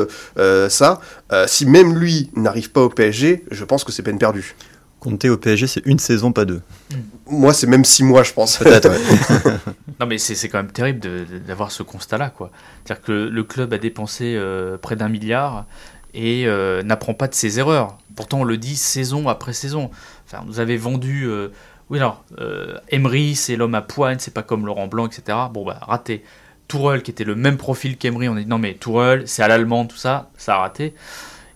ça. 0.70 1.02
si 1.48 1.66
même 1.66 1.98
lui 1.98 2.30
n'arrive 2.36 2.72
pas 2.72 2.82
au 2.82 2.90
PSG, 2.90 3.46
je 3.52 3.66
pense 3.66 3.84
que 3.84 3.92
c'est 3.92 4.04
peine 4.04 4.20
perdue. 4.20 4.56
Compter 5.00 5.30
au 5.30 5.38
PSG, 5.38 5.66
c'est 5.66 5.86
une 5.86 5.98
saison, 5.98 6.32
pas 6.32 6.46
deux. 6.46 6.62
Moi, 7.28 7.54
c'est 7.54 7.66
même 7.66 7.84
six 7.84 8.04
mois, 8.04 8.22
je 8.22 8.34
pense. 8.34 8.62
non, 10.00 10.06
mais 10.06 10.20
c'est 10.20 10.48
quand 10.48 10.60
même 10.60 10.72
terrible 10.72 11.00
d'avoir 11.48 11.72
ce 11.72 11.82
constat-là. 11.82 12.30
quoi. 12.30 12.52
C'est-à-dire 12.86 13.04
que 13.04 13.12
le 13.12 13.44
club 13.44 13.74
a 13.74 13.80
dépensé 13.80 14.40
près 14.82 14.96
d'un 14.96 15.10
milliard 15.10 15.66
et 16.14 16.46
n'apprend 16.84 17.14
pas 17.14 17.28
de 17.28 17.34
ses 17.34 17.60
erreurs. 17.60 17.98
Pourtant, 18.16 18.42
on 18.42 18.44
le 18.44 18.58
dit 18.58 18.76
saison 18.76 19.28
après 19.28 19.54
saison. 19.54 19.90
Enfin, 20.28 20.44
vous 20.48 20.60
avez 20.60 20.78
vendu 20.78 21.28
oui, 21.92 22.00
alors, 22.00 22.24
euh, 22.40 22.78
Emery, 22.88 23.36
c'est 23.36 23.58
l'homme 23.58 23.76
à 23.76 23.82
poigne, 23.82 24.16
c'est 24.18 24.34
pas 24.34 24.44
comme 24.44 24.66
Laurent 24.66 24.88
Blanc, 24.88 25.08
etc. 25.08 25.38
Bon, 25.54 25.66
bah, 25.66 25.78
raté. 25.82 26.24
Tourelle, 26.72 27.04
qui 27.04 27.12
était 27.12 27.26
le 27.26 27.36
même 27.36 27.58
profil 27.58 27.98
qu'Emery, 27.98 28.30
on 28.30 28.38
a 28.38 28.40
dit 28.40 28.46
non, 28.46 28.58
mais 28.58 28.76
Tourelle, 28.76 29.28
c'est 29.28 29.44
à 29.44 29.50
l'allemand, 29.50 29.86
tout 29.86 29.98
ça, 29.98 30.30
ça 30.38 30.56
a 30.56 30.60
raté. 30.60 30.94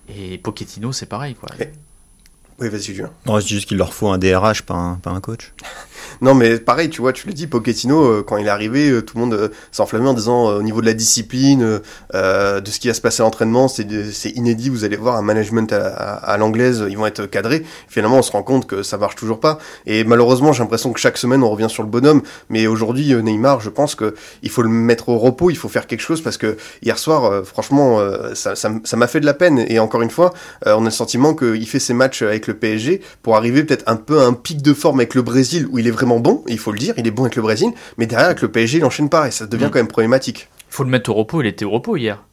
Et 0.09 0.37
Pochettino, 0.37 0.91
c'est 0.91 1.05
pareil, 1.05 1.35
quoi. 1.35 1.47
Oui, 2.59 2.67
vas-y, 2.67 2.81
Julien. 2.81 3.11
Non, 3.25 3.39
je 3.39 3.45
dis 3.45 3.53
juste 3.53 3.69
qu'il 3.69 3.77
leur 3.77 3.93
faut 3.93 4.09
un 4.09 4.17
DRH, 4.17 4.63
pas 4.63 4.73
un, 4.73 4.95
pas 4.95 5.11
un 5.11 5.21
coach. 5.21 5.53
Non, 6.21 6.33
mais 6.33 6.59
pareil, 6.59 6.89
tu 6.89 7.01
vois, 7.01 7.13
tu 7.13 7.27
le 7.27 7.33
dis, 7.33 7.47
Pochettino, 7.47 8.03
euh, 8.03 8.23
quand 8.25 8.37
il 8.37 8.47
est 8.47 8.49
arrivé, 8.49 8.89
euh, 8.89 9.01
tout 9.01 9.17
le 9.17 9.21
monde 9.21 9.33
euh, 9.33 9.49
s'enflammait 9.71 10.07
en 10.07 10.13
disant 10.13 10.45
au 10.45 10.61
niveau 10.61 10.81
de 10.81 10.85
la 10.85 10.93
discipline, 10.93 11.81
de 12.13 12.71
ce 12.71 12.79
qui 12.79 12.87
va 12.87 12.93
se 12.93 13.01
passer 13.01 13.21
à 13.21 13.25
l'entraînement, 13.25 13.67
c'est 13.67 14.29
inédit, 14.29 14.69
vous 14.69 14.83
allez 14.83 14.95
voir 14.95 15.15
un 15.15 15.21
management 15.21 15.73
à, 15.73 16.37
l'anglaise, 16.37 16.85
ils 16.89 16.97
vont 16.97 17.05
être 17.05 17.25
cadrés. 17.25 17.65
Finalement, 17.87 18.17
on 18.17 18.21
se 18.21 18.31
rend 18.31 18.43
compte 18.43 18.67
que 18.67 18.83
ça 18.83 18.97
marche 18.97 19.15
toujours 19.15 19.39
pas. 19.39 19.59
Et 19.85 20.03
malheureusement, 20.03 20.53
j'ai 20.53 20.63
l'impression 20.63 20.93
que 20.93 20.99
chaque 20.99 21.17
semaine, 21.17 21.43
on 21.43 21.49
revient 21.49 21.69
sur 21.69 21.83
le 21.83 21.89
bonhomme. 21.89 22.21
Mais 22.49 22.67
aujourd'hui, 22.67 23.13
Neymar, 23.15 23.61
je 23.61 23.69
pense 23.69 23.95
qu'il 23.95 24.49
faut 24.49 24.61
le 24.61 24.69
mettre 24.69 25.09
au 25.09 25.17
repos, 25.17 25.49
il 25.49 25.57
faut 25.57 25.69
faire 25.69 25.87
quelque 25.87 26.01
chose 26.01 26.21
parce 26.21 26.37
que 26.37 26.57
hier 26.81 26.97
soir, 26.97 27.45
franchement, 27.45 27.99
ça 28.33 28.97
m'a 28.97 29.07
fait 29.07 29.19
de 29.19 29.25
la 29.25 29.33
peine. 29.33 29.65
Et 29.67 29.79
encore 29.79 30.01
une 30.01 30.09
fois, 30.09 30.33
on 30.65 30.81
a 30.81 30.85
le 30.85 30.91
sentiment 30.91 31.33
qu'il 31.33 31.67
fait 31.67 31.79
ses 31.79 31.93
matchs 31.93 32.21
avec 32.21 32.47
le 32.47 32.53
PSG 32.55 33.01
pour 33.21 33.35
arriver 33.35 33.63
peut-être 33.63 33.83
un 33.87 33.95
peu 33.95 34.21
à 34.21 34.25
un 34.25 34.33
pic 34.33 34.61
de 34.61 34.73
forme 34.73 34.99
avec 34.99 35.15
le 35.15 35.21
Brésil 35.21 35.67
où 35.71 35.79
il 35.79 35.87
est 35.87 35.91
vraiment 35.91 36.04
bon, 36.05 36.43
il 36.47 36.57
faut 36.57 36.71
le 36.71 36.79
dire, 36.79 36.93
il 36.97 37.07
est 37.07 37.11
bon 37.11 37.23
avec 37.23 37.35
le 37.35 37.41
Brésil, 37.41 37.71
mais 37.97 38.05
derrière 38.07 38.27
avec 38.27 38.41
le 38.41 38.51
PSG, 38.51 38.79
il 38.79 38.85
enchaîne 38.85 39.09
pas 39.09 39.27
et 39.27 39.31
ça 39.31 39.45
devient 39.45 39.65
mm. 39.65 39.69
quand 39.69 39.79
même 39.79 39.87
problématique. 39.87 40.49
Il 40.69 40.73
faut 40.73 40.83
le 40.83 40.89
mettre 40.89 41.09
au 41.09 41.13
repos, 41.13 41.41
il 41.41 41.47
était 41.47 41.65
au 41.65 41.71
repos 41.71 41.97
hier. 41.97 42.23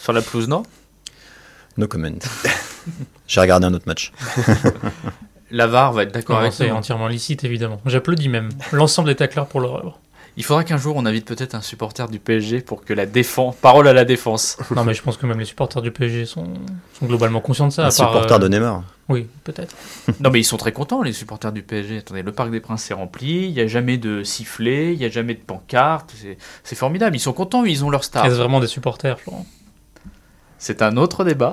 Sur 0.00 0.12
la 0.12 0.22
pelouse, 0.22 0.48
non? 0.48 0.62
No 1.76 1.88
comment. 1.88 2.08
J'ai 3.26 3.40
regardé 3.40 3.66
un 3.66 3.74
autre 3.74 3.86
match. 3.86 4.12
Lavar 5.50 5.92
va 5.92 6.02
être 6.02 6.12
d'accord 6.12 6.38
avec 6.38 6.52
C'est 6.52 6.70
entièrement 6.70 7.08
licite, 7.08 7.44
évidemment. 7.44 7.80
J'applaudis 7.86 8.28
même. 8.28 8.50
L'ensemble 8.72 9.08
des 9.08 9.14
tacleurs 9.14 9.46
pour 9.46 9.60
l'horreur. 9.60 10.00
Il 10.36 10.44
faudra 10.44 10.64
qu'un 10.64 10.78
jour 10.78 10.96
on 10.96 11.06
invite 11.06 11.26
peut-être 11.26 11.54
un 11.54 11.60
supporter 11.60 12.08
du 12.08 12.18
PSG 12.18 12.60
pour 12.60 12.84
que 12.84 12.92
la 12.92 13.06
défense. 13.06 13.54
Parole 13.56 13.86
à 13.86 13.92
la 13.92 14.04
défense. 14.04 14.56
non, 14.74 14.84
mais 14.84 14.94
je 14.94 15.02
pense 15.02 15.16
que 15.16 15.26
même 15.26 15.38
les 15.38 15.44
supporters 15.44 15.80
du 15.80 15.92
PSG 15.92 16.26
sont, 16.26 16.48
sont 16.98 17.06
globalement 17.06 17.40
conscients 17.40 17.68
de 17.68 17.72
ça. 17.72 17.86
Un 17.86 17.90
supporter 17.90 18.38
de 18.40 18.48
Neymar. 18.48 18.82
Oui, 19.08 19.26
peut-être. 19.44 19.74
non, 20.20 20.30
mais 20.30 20.40
ils 20.40 20.44
sont 20.44 20.56
très 20.56 20.72
contents, 20.72 21.02
les 21.02 21.12
supporters 21.12 21.52
du 21.52 21.62
PSG. 21.62 21.98
Attendez, 21.98 22.22
le 22.22 22.32
Parc 22.32 22.50
des 22.50 22.60
Princes 22.60 22.90
est 22.90 22.94
rempli, 22.94 23.46
il 23.46 23.52
n'y 23.52 23.60
a 23.60 23.66
jamais 23.66 23.98
de 23.98 24.22
sifflet, 24.22 24.94
il 24.94 24.98
n'y 24.98 25.04
a 25.04 25.10
jamais 25.10 25.34
de 25.34 25.40
pancarte. 25.40 26.14
C'est 26.62 26.74
formidable, 26.74 27.14
ils 27.16 27.20
sont 27.20 27.32
contents, 27.32 27.64
ils 27.64 27.84
ont 27.84 27.90
leur 27.90 28.04
star. 28.04 28.24
C'est 28.24 28.30
vraiment 28.30 28.60
des 28.60 28.66
supporters, 28.66 29.20
Florent? 29.20 29.46
C'est 30.58 30.80
un 30.80 30.96
autre 30.96 31.24
débat. 31.24 31.52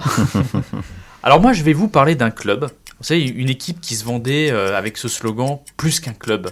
Alors 1.24 1.42
moi, 1.42 1.54
je 1.54 1.64
vais 1.64 1.74
vous 1.74 1.90
parler 1.90 2.16
d'un 2.16 2.32
club 2.32 2.70
vous 3.02 3.08
savez, 3.08 3.28
une 3.28 3.50
équipe 3.50 3.82
qui 3.82 3.96
se 3.96 4.06
vendait 4.06 4.52
euh, 4.52 4.78
avec 4.78 4.96
ce 4.96 5.08
slogan 5.08 5.58
plus 5.76 6.00
qu'un 6.00 6.14
club. 6.14 6.46
Euh, 6.46 6.50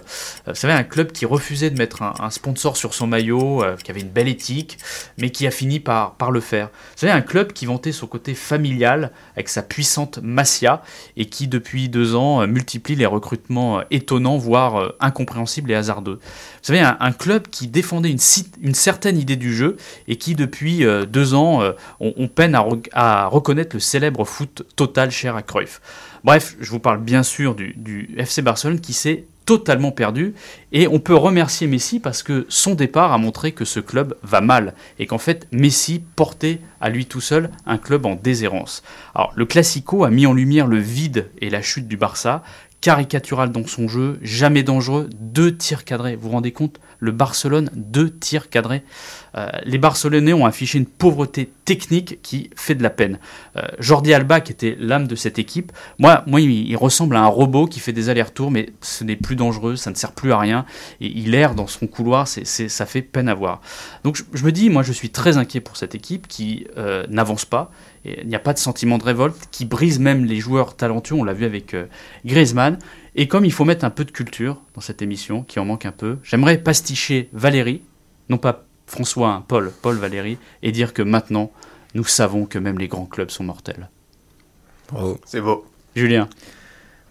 vous 0.48 0.56
savez, 0.56 0.72
un 0.72 0.82
club 0.82 1.12
qui 1.12 1.24
refusait 1.24 1.70
de 1.70 1.78
mettre 1.78 2.02
un, 2.02 2.30
sponsor 2.30 2.76
sur 2.76 2.92
son 2.92 3.06
maillot, 3.06 3.62
euh, 3.62 3.76
qui 3.76 3.92
avait 3.92 4.00
une 4.00 4.08
belle 4.08 4.26
éthique, 4.26 4.76
mais 5.16 5.30
qui 5.30 5.46
a 5.46 5.52
fini 5.52 5.78
par, 5.78 6.16
le 6.32 6.40
faire. 6.40 6.66
Vous 6.66 6.98
savez, 6.98 7.12
un 7.12 7.20
club 7.20 7.52
qui 7.52 7.66
vantait 7.66 7.92
son 7.92 8.08
côté 8.08 8.34
familial 8.34 9.12
avec 9.34 9.48
sa 9.48 9.62
puissante 9.62 10.18
Masia 10.22 10.82
et 11.16 11.26
qui, 11.26 11.46
depuis 11.46 11.88
deux 11.88 12.16
ans, 12.16 12.44
multiplie 12.48 12.96
les 12.96 13.06
recrutements 13.06 13.82
étonnants, 13.92 14.36
voire 14.36 14.94
incompréhensibles 14.98 15.70
et 15.70 15.76
hasardeux. 15.76 16.18
Vous 16.20 16.62
savez, 16.62 16.80
un, 16.80 17.12
club 17.12 17.46
qui 17.48 17.68
défendait 17.68 18.10
une, 18.10 18.18
une, 18.60 18.74
certaine 18.74 19.18
idée 19.18 19.36
du 19.36 19.54
jeu 19.54 19.76
et 20.08 20.16
qui, 20.16 20.34
depuis 20.34 20.84
deux 21.08 21.34
ans, 21.34 21.62
on, 22.00 22.28
peine 22.28 22.54
à, 22.54 22.64
à, 22.92 23.26
reconnaître 23.26 23.74
le 23.74 23.80
célèbre 23.80 24.24
foot 24.24 24.62
total 24.76 25.10
cher 25.10 25.36
à 25.36 25.42
Cruyff. 25.42 25.80
Bref, 26.22 26.56
je 26.60 26.70
vous 26.70 26.80
parle 26.80 27.00
bien 27.00 27.22
sûr 27.22 27.54
du, 27.54 28.10
FC 28.16 28.42
Barcelone 28.42 28.80
qui 28.80 28.92
s'est 28.92 29.24
totalement 29.46 29.90
perdu 29.90 30.34
et 30.70 30.86
on 30.86 31.00
peut 31.00 31.14
remercier 31.14 31.66
Messi 31.66 31.98
parce 31.98 32.22
que 32.22 32.46
son 32.48 32.74
départ 32.74 33.12
a 33.12 33.18
montré 33.18 33.52
que 33.52 33.64
ce 33.64 33.80
club 33.80 34.16
va 34.22 34.40
mal 34.40 34.74
et 34.98 35.06
qu'en 35.06 35.18
fait 35.18 35.48
Messi 35.50 36.02
portait 36.14 36.60
à 36.80 36.90
lui 36.90 37.06
tout 37.06 37.22
seul 37.22 37.50
un 37.66 37.78
club 37.78 38.06
en 38.06 38.14
déshérence. 38.14 38.82
Alors 39.14 39.32
le 39.34 39.46
Classico 39.46 40.04
a 40.04 40.10
mis 40.10 40.26
en 40.26 40.34
lumière 40.34 40.66
le 40.66 40.78
vide 40.78 41.30
et 41.40 41.50
la 41.50 41.62
chute 41.62 41.88
du 41.88 41.96
Barça, 41.96 42.44
caricatural 42.80 43.50
dans 43.50 43.66
son 43.66 43.88
jeu, 43.88 44.18
jamais 44.22 44.62
dangereux, 44.62 45.08
deux 45.18 45.56
tirs 45.56 45.84
cadrés. 45.84 46.16
Vous 46.16 46.28
vous 46.28 46.34
rendez 46.34 46.52
compte? 46.52 46.80
Le 46.98 47.12
Barcelone, 47.12 47.70
deux 47.74 48.10
tirs 48.10 48.50
cadrés. 48.50 48.82
Euh, 49.36 49.48
les 49.64 49.78
Barcelonais 49.78 50.32
ont 50.32 50.46
affiché 50.46 50.78
une 50.78 50.86
pauvreté 50.86 51.50
technique 51.64 52.20
qui 52.22 52.50
fait 52.56 52.74
de 52.74 52.82
la 52.82 52.90
peine. 52.90 53.18
Euh, 53.56 53.62
Jordi 53.78 54.12
Alba, 54.12 54.40
qui 54.40 54.52
était 54.52 54.76
l'âme 54.78 55.06
de 55.06 55.14
cette 55.14 55.38
équipe, 55.38 55.72
moi, 55.98 56.24
moi 56.26 56.40
il, 56.40 56.76
ressemble 56.76 57.16
à 57.16 57.20
un 57.22 57.26
robot 57.26 57.66
qui 57.66 57.80
fait 57.80 57.92
des 57.92 58.08
allers-retours, 58.08 58.50
mais 58.50 58.70
ce 58.80 59.04
n'est 59.04 59.16
plus 59.16 59.36
dangereux, 59.36 59.76
ça 59.76 59.90
ne 59.90 59.96
sert 59.96 60.12
plus 60.12 60.32
à 60.32 60.38
rien. 60.38 60.64
Et 61.00 61.06
il 61.06 61.34
erre 61.34 61.54
dans 61.54 61.66
son 61.66 61.86
couloir, 61.86 62.26
c'est, 62.26 62.44
ça 62.44 62.86
fait 62.86 63.02
peine 63.02 63.28
à 63.28 63.34
voir. 63.34 63.60
Donc 64.04 64.20
je, 64.32 64.44
me 64.44 64.52
dis, 64.52 64.70
moi 64.70 64.82
je 64.82 64.92
suis 64.92 65.10
très 65.10 65.36
inquiet 65.36 65.60
pour 65.60 65.76
cette 65.76 65.94
équipe 65.94 66.26
qui 66.26 66.66
euh, 66.76 67.06
n'avance 67.08 67.44
pas. 67.44 67.70
Il 68.04 68.26
n'y 68.26 68.34
a 68.34 68.40
pas 68.40 68.54
de 68.54 68.58
sentiment 68.58 68.96
de 68.96 69.04
révolte, 69.04 69.36
qui 69.50 69.66
brise 69.66 69.98
même 69.98 70.24
les 70.24 70.40
joueurs 70.40 70.74
talentueux, 70.74 71.16
on 71.16 71.24
l'a 71.24 71.34
vu 71.34 71.44
avec 71.44 71.76
Griezmann. 72.24 72.78
Et 73.14 73.28
comme 73.28 73.44
il 73.44 73.52
faut 73.52 73.66
mettre 73.66 73.84
un 73.84 73.90
peu 73.90 74.06
de 74.06 74.10
culture 74.10 74.62
dans 74.74 74.80
cette 74.80 75.02
émission, 75.02 75.42
qui 75.42 75.58
en 75.58 75.66
manque 75.66 75.84
un 75.84 75.92
peu, 75.92 76.16
j'aimerais 76.22 76.56
pasticher 76.56 77.28
Valérie, 77.34 77.82
non 78.30 78.38
pas 78.38 78.64
François, 78.90 79.44
Paul, 79.46 79.70
Paul 79.82 79.96
Valéry, 79.96 80.36
et 80.62 80.72
dire 80.72 80.92
que 80.92 81.02
maintenant, 81.02 81.52
nous 81.94 82.04
savons 82.04 82.44
que 82.44 82.58
même 82.58 82.76
les 82.78 82.88
grands 82.88 83.06
clubs 83.06 83.30
sont 83.30 83.44
mortels. 83.44 83.88
C'est 85.24 85.40
beau. 85.40 85.64
Julien 85.94 86.28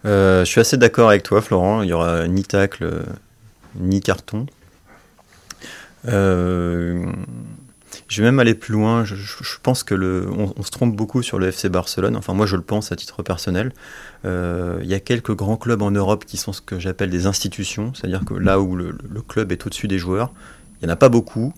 euh, 0.06 0.44
Je 0.44 0.50
suis 0.50 0.60
assez 0.60 0.76
d'accord 0.76 1.08
avec 1.08 1.24
toi, 1.24 1.42
Florent. 1.42 1.82
Il 1.82 1.90
y 1.90 1.94
aura 1.94 2.28
ni 2.28 2.44
tacle, 2.44 3.06
ni 3.76 4.02
carton. 4.02 4.46
Euh, 6.10 7.06
je 8.10 8.22
vais 8.22 8.28
même 8.28 8.40
aller 8.40 8.56
plus 8.56 8.74
loin. 8.74 9.06
Je, 9.06 9.16
pense 9.64 9.84
que 9.84 9.96
le, 9.96 10.30
on, 10.30 10.62
se 10.62 10.72
trompe 10.72 10.94
beaucoup 10.98 11.24
sur 11.24 11.40
le 11.40 11.48
FC 11.48 11.70
Barcelone. 11.70 12.18
Enfin, 12.18 12.34
moi, 12.34 12.46
je 12.46 12.58
le 12.58 12.62
pense 12.62 12.92
à 12.92 12.98
titre 12.98 13.24
personnel. 13.24 13.72
Euh, 14.26 14.80
il 14.82 14.90
y 14.90 14.94
a 14.94 15.00
quelques 15.00 15.34
grands 15.34 15.56
clubs 15.56 15.82
en 15.82 15.92
Europe 15.92 16.26
qui 16.26 16.36
sont 16.36 16.52
ce 16.52 16.60
que 16.60 16.78
j'appelle 16.78 17.10
des 17.10 17.26
institutions, 17.26 17.94
c'est-à-dire 17.94 18.26
que 18.26 18.34
là 18.34 18.60
où 18.60 18.76
le 18.76 19.22
club 19.26 19.54
est 19.54 19.66
au-dessus 19.66 19.88
des 19.88 19.98
joueurs, 19.98 20.34
il 20.82 20.86
n'y 20.86 20.92
en 20.92 20.94
a 20.94 20.98
pas 20.98 21.10
beaucoup. 21.10 21.54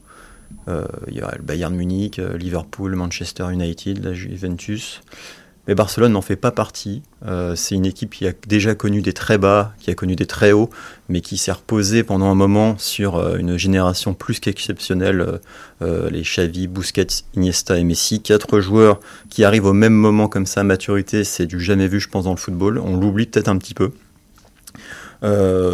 Euh, 0.68 0.86
il 1.08 1.16
y 1.16 1.22
a 1.22 1.34
le 1.36 1.44
Bayern 1.44 1.74
Munich, 1.74 2.20
euh, 2.20 2.38
Liverpool, 2.38 2.96
Manchester 2.96 3.48
United, 3.52 4.04
la 4.04 4.14
Juventus. 4.14 5.02
Mais 5.68 5.76
Barcelone 5.76 6.14
n'en 6.14 6.22
fait 6.22 6.36
pas 6.36 6.52
partie. 6.52 7.04
Euh, 7.26 7.56
c'est 7.56 7.76
une 7.76 7.86
équipe 7.86 8.12
qui 8.12 8.28
a 8.28 8.34
déjà 8.48 8.74
connu 8.74 9.02
des 9.02 9.14
très 9.14 9.38
bas, 9.38 9.74
qui 9.80 9.92
a 9.92 9.96
connu 9.96 10.16
des 10.16 10.26
très 10.26 10.52
hauts, 10.54 10.72
mais 11.08 11.22
qui 11.22 11.38
s'est 11.38 11.52
reposée 11.52 12.04
pendant 12.04 12.26
un 12.26 12.36
moment 12.36 12.76
sur 12.80 13.36
une 13.38 13.58
génération 13.58 14.16
plus 14.16 14.40
qu'exceptionnelle. 14.40 15.40
les 15.82 16.22
Xavi, 16.22 16.68
Busquets, 16.68 17.08
Iniesta 17.36 17.78
et 17.78 17.84
Messi. 17.84 18.22
Quatre 18.22 18.60
joueurs 18.60 19.00
qui 19.30 19.44
arrivent 19.44 19.66
au 19.66 19.74
même 19.74 19.94
moment 19.94 20.28
comme 20.28 20.48
ça 20.48 20.62
à 20.62 20.64
maturité, 20.64 21.24
c'est 21.24 21.46
du 21.46 21.60
jamais 21.60 21.88
vu, 21.88 22.00
je 22.00 22.10
pense, 22.10 22.24
dans 22.24 22.32
le 22.32 22.38
football. 22.38 22.80
On 22.80 22.98
l'oublie 22.98 23.28
peut-être 23.28 23.48
un 23.48 23.58
petit 23.60 23.76
peu. 23.76 23.92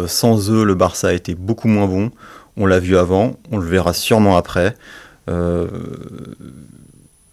sans 0.06 0.50
eux, 0.50 0.64
le 0.64 0.74
Barça 0.74 1.08
a 1.08 1.12
été 1.14 1.34
beaucoup 1.34 1.68
moins 1.68 1.86
bon. 1.86 2.10
On 2.58 2.66
l'a 2.66 2.80
vu 2.80 2.96
avant, 2.96 3.36
on 3.52 3.58
le 3.58 3.66
verra 3.66 3.94
sûrement 3.94 4.36
après. 4.36 4.74
Euh, 5.30 5.68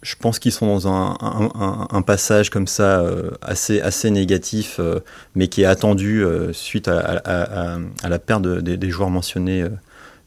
je 0.02 0.14
pense 0.14 0.38
qu'ils 0.38 0.52
sont 0.52 0.66
dans 0.66 0.86
un, 0.86 2.02
passage 2.02 2.48
comme 2.48 2.68
ça 2.68 3.00
euh, 3.00 3.32
assez, 3.42 4.10
négatif, 4.12 4.76
euh, 4.78 5.00
mais 5.34 5.48
qui 5.48 5.62
est 5.62 5.66
attendu 5.66 6.24
suite 6.52 6.86
à, 6.86 7.80
la 8.08 8.18
perte 8.20 8.42
des 8.42 8.90
joueurs 8.90 9.10
mentionnés 9.10 9.64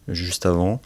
juste 0.10 0.46
avant. 0.46 0.82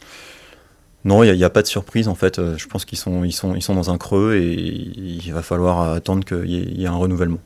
Non, 1.04 1.24
il 1.24 1.34
n'y 1.34 1.44
a, 1.44 1.50
pas 1.50 1.62
de 1.62 1.66
surprise 1.66 2.06
en 2.06 2.14
fait. 2.14 2.40
Je 2.56 2.66
pense 2.68 2.84
qu'ils 2.84 2.98
sont, 2.98 3.24
ils 3.24 3.32
sont, 3.32 3.56
ils 3.56 3.62
sont 3.62 3.74
dans 3.74 3.90
un 3.90 3.98
creux 3.98 4.36
et 4.36 4.54
il 4.54 5.32
va 5.32 5.42
falloir 5.42 5.92
attendre 5.92 6.24
qu'il 6.24 6.46
y, 6.46 6.84
ait 6.84 6.86
un 6.86 6.94
renouvellement. 6.94 7.40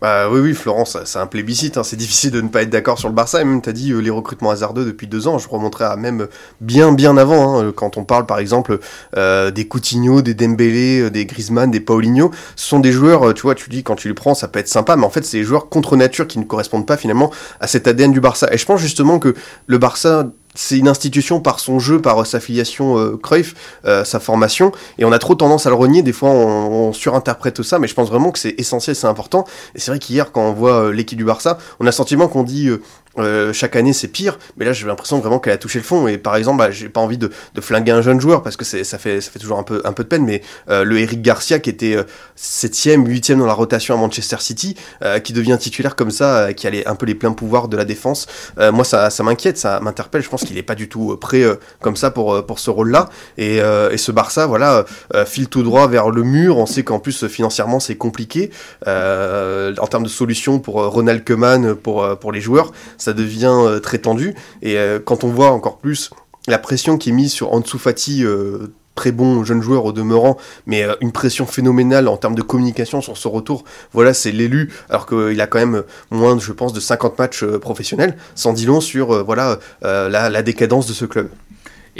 Bah 0.00 0.30
oui, 0.30 0.38
oui, 0.38 0.54
Florence, 0.54 0.96
c'est 1.04 1.18
un 1.18 1.26
plébiscite. 1.26 1.76
Hein. 1.76 1.82
C'est 1.82 1.96
difficile 1.96 2.30
de 2.30 2.40
ne 2.40 2.46
pas 2.46 2.62
être 2.62 2.70
d'accord 2.70 3.00
sur 3.00 3.08
le 3.08 3.16
Barça. 3.16 3.40
Et 3.40 3.44
même, 3.44 3.60
tu 3.60 3.68
as 3.68 3.72
dit 3.72 3.90
euh, 3.90 3.98
les 3.98 4.10
recrutements 4.10 4.50
hasardeux 4.50 4.84
depuis 4.84 5.08
deux 5.08 5.26
ans. 5.26 5.38
Je 5.38 5.48
remonterai 5.48 5.86
à 5.86 5.96
même 5.96 6.28
bien, 6.60 6.92
bien 6.92 7.16
avant. 7.16 7.58
Hein. 7.58 7.72
Quand 7.74 7.96
on 7.96 8.04
parle, 8.04 8.24
par 8.24 8.38
exemple, 8.38 8.78
euh, 9.16 9.50
des 9.50 9.66
Coutinho, 9.66 10.22
des 10.22 10.34
Dembélé, 10.34 11.00
euh, 11.00 11.10
des 11.10 11.26
Griezmann, 11.26 11.72
des 11.72 11.80
Paulinho, 11.80 12.30
ce 12.54 12.68
sont 12.68 12.78
des 12.78 12.92
joueurs, 12.92 13.34
tu 13.34 13.42
vois, 13.42 13.56
tu 13.56 13.70
dis 13.70 13.82
quand 13.82 13.96
tu 13.96 14.06
les 14.06 14.14
prends, 14.14 14.34
ça 14.34 14.46
peut 14.46 14.60
être 14.60 14.68
sympa. 14.68 14.94
Mais 14.94 15.04
en 15.04 15.10
fait, 15.10 15.24
c'est 15.24 15.38
des 15.38 15.44
joueurs 15.44 15.68
contre 15.68 15.96
nature 15.96 16.28
qui 16.28 16.38
ne 16.38 16.44
correspondent 16.44 16.86
pas 16.86 16.96
finalement 16.96 17.32
à 17.58 17.66
cet 17.66 17.88
ADN 17.88 18.12
du 18.12 18.20
Barça. 18.20 18.46
Et 18.52 18.58
je 18.58 18.64
pense 18.64 18.80
justement 18.80 19.18
que 19.18 19.34
le 19.66 19.78
Barça 19.78 20.28
c'est 20.54 20.78
une 20.78 20.88
institution 20.88 21.40
par 21.40 21.60
son 21.60 21.78
jeu, 21.78 22.00
par 22.00 22.26
sa 22.26 22.40
filiation 22.40 22.98
euh, 22.98 23.16
Cruyff, 23.16 23.54
euh, 23.84 24.04
sa 24.04 24.20
formation, 24.20 24.72
et 24.98 25.04
on 25.04 25.12
a 25.12 25.18
trop 25.18 25.34
tendance 25.34 25.66
à 25.66 25.70
le 25.70 25.76
renier. 25.76 26.02
Des 26.02 26.12
fois, 26.12 26.30
on, 26.30 26.92
surinterprète 26.92 27.62
ça, 27.62 27.78
mais 27.78 27.86
je 27.86 27.94
pense 27.94 28.08
vraiment 28.08 28.30
que 28.30 28.38
c'est 28.38 28.54
essentiel, 28.58 28.96
c'est 28.96 29.06
important. 29.06 29.44
Et 29.74 29.78
c'est 29.78 29.90
vrai 29.90 29.98
qu'hier, 29.98 30.32
quand 30.32 30.42
on 30.42 30.52
voit 30.52 30.84
euh, 30.84 30.92
l'équipe 30.92 31.18
du 31.18 31.24
Barça, 31.24 31.58
on 31.80 31.84
a 31.84 31.86
le 31.86 31.92
sentiment 31.92 32.28
qu'on 32.28 32.42
dit 32.42 32.70
euh, 33.18 33.52
chaque 33.52 33.76
année 33.76 33.92
c'est 33.92 34.08
pire, 34.08 34.38
mais 34.56 34.64
là 34.64 34.72
j'ai 34.72 34.86
l'impression 34.86 35.18
vraiment 35.18 35.38
qu'elle 35.38 35.52
a 35.52 35.58
touché 35.58 35.78
le 35.78 35.84
fond. 35.84 36.08
Et 36.08 36.18
par 36.18 36.36
exemple, 36.36 36.58
bah, 36.58 36.70
j'ai 36.70 36.88
pas 36.88 37.00
envie 37.00 37.18
de, 37.18 37.30
flinguer 37.60 37.92
un 37.92 38.02
jeune 38.02 38.20
joueur 38.20 38.42
parce 38.42 38.56
que 38.56 38.64
ça 38.64 38.98
fait, 38.98 39.20
toujours 39.40 39.58
un 39.58 39.62
peu, 39.62 39.82
de 39.82 40.02
peine, 40.04 40.24
mais 40.24 40.42
euh, 40.70 40.84
le 40.84 40.98
Eric 40.98 41.22
Garcia 41.22 41.58
qui 41.58 41.70
était 41.70 41.96
7ème, 42.38 43.04
euh, 43.04 43.10
8ème 43.10 43.38
dans 43.38 43.46
la 43.46 43.52
rotation 43.52 43.94
à 43.94 43.96
Manchester 43.98 44.36
City, 44.40 44.76
qui 45.24 45.32
devient 45.32 45.56
titulaire 45.58 45.96
comme 45.96 46.10
ça, 46.10 46.52
qui 46.54 46.66
a 46.66 46.70
un 46.86 46.94
peu 46.94 47.06
les 47.06 47.14
pleins 47.14 47.32
pouvoirs 47.32 47.68
de 47.68 47.76
la 47.76 47.84
défense, 47.84 48.26
moi 48.58 48.84
ça, 48.84 49.10
m'inquiète, 49.22 49.58
ça 49.58 49.80
m'interpelle. 49.80 50.22
Je 50.22 50.28
pense 50.28 50.44
qu'il 50.44 50.56
est 50.58 50.62
pas 50.62 50.74
du 50.74 50.88
tout 50.88 51.16
prêt 51.16 51.44
comme 51.80 51.96
ça 51.96 52.10
pour, 52.10 52.58
ce 52.58 52.70
rôle-là. 52.70 53.08
Et, 53.36 53.60
ce 53.96 54.12
Barça, 54.12 54.46
voilà, 54.46 54.84
file 55.26 55.48
tout 55.48 55.62
droit 55.62 55.88
vers 55.88 56.10
le 56.10 56.22
mur. 56.22 56.58
On 56.58 56.66
sait 56.66 56.84
qu'en 56.84 56.98
plus 56.98 57.26
financièrement 57.26 57.80
c'est 57.80 57.96
compliqué 57.96 58.50
en 58.86 59.86
termes 59.88 60.04
de 60.04 60.08
solutions 60.08 60.58
pour 60.58 60.84
Ronald 60.86 61.24
Koeman, 61.24 61.74
pour, 61.74 62.32
les 62.32 62.40
joueurs 62.40 62.72
devient 63.12 63.54
euh, 63.54 63.80
très 63.80 63.98
tendu. 63.98 64.34
Et 64.62 64.78
euh, 64.78 64.98
quand 65.02 65.24
on 65.24 65.28
voit 65.28 65.50
encore 65.50 65.78
plus 65.78 66.10
la 66.46 66.58
pression 66.58 66.98
qui 66.98 67.10
est 67.10 67.12
mise 67.12 67.32
sur 67.32 67.52
Ansu 67.52 67.78
Fati, 67.78 68.24
euh, 68.24 68.72
très 68.94 69.12
bon 69.12 69.44
jeune 69.44 69.62
joueur 69.62 69.84
au 69.84 69.92
demeurant, 69.92 70.38
mais 70.66 70.84
une 71.00 71.12
pression 71.12 71.46
phénoménale 71.46 72.08
en 72.08 72.16
termes 72.16 72.34
de 72.34 72.42
communication 72.42 73.00
sur 73.00 73.16
ce 73.16 73.28
retour. 73.28 73.64
Voilà, 73.92 74.12
c'est 74.12 74.32
l'élu, 74.32 74.72
alors 74.90 75.06
qu'il 75.06 75.40
a 75.40 75.46
quand 75.46 75.58
même 75.58 75.84
moins, 76.10 76.36
je 76.38 76.52
pense, 76.52 76.72
de 76.72 76.80
50 76.80 77.16
matchs 77.16 77.44
professionnels, 77.44 78.16
sans 78.34 78.52
dit 78.52 78.66
long 78.66 78.80
sur 78.80 79.24
voilà 79.24 79.60
la, 79.82 80.42
décadence 80.42 80.88
de 80.88 80.94
ce 80.94 81.04
club. 81.04 81.28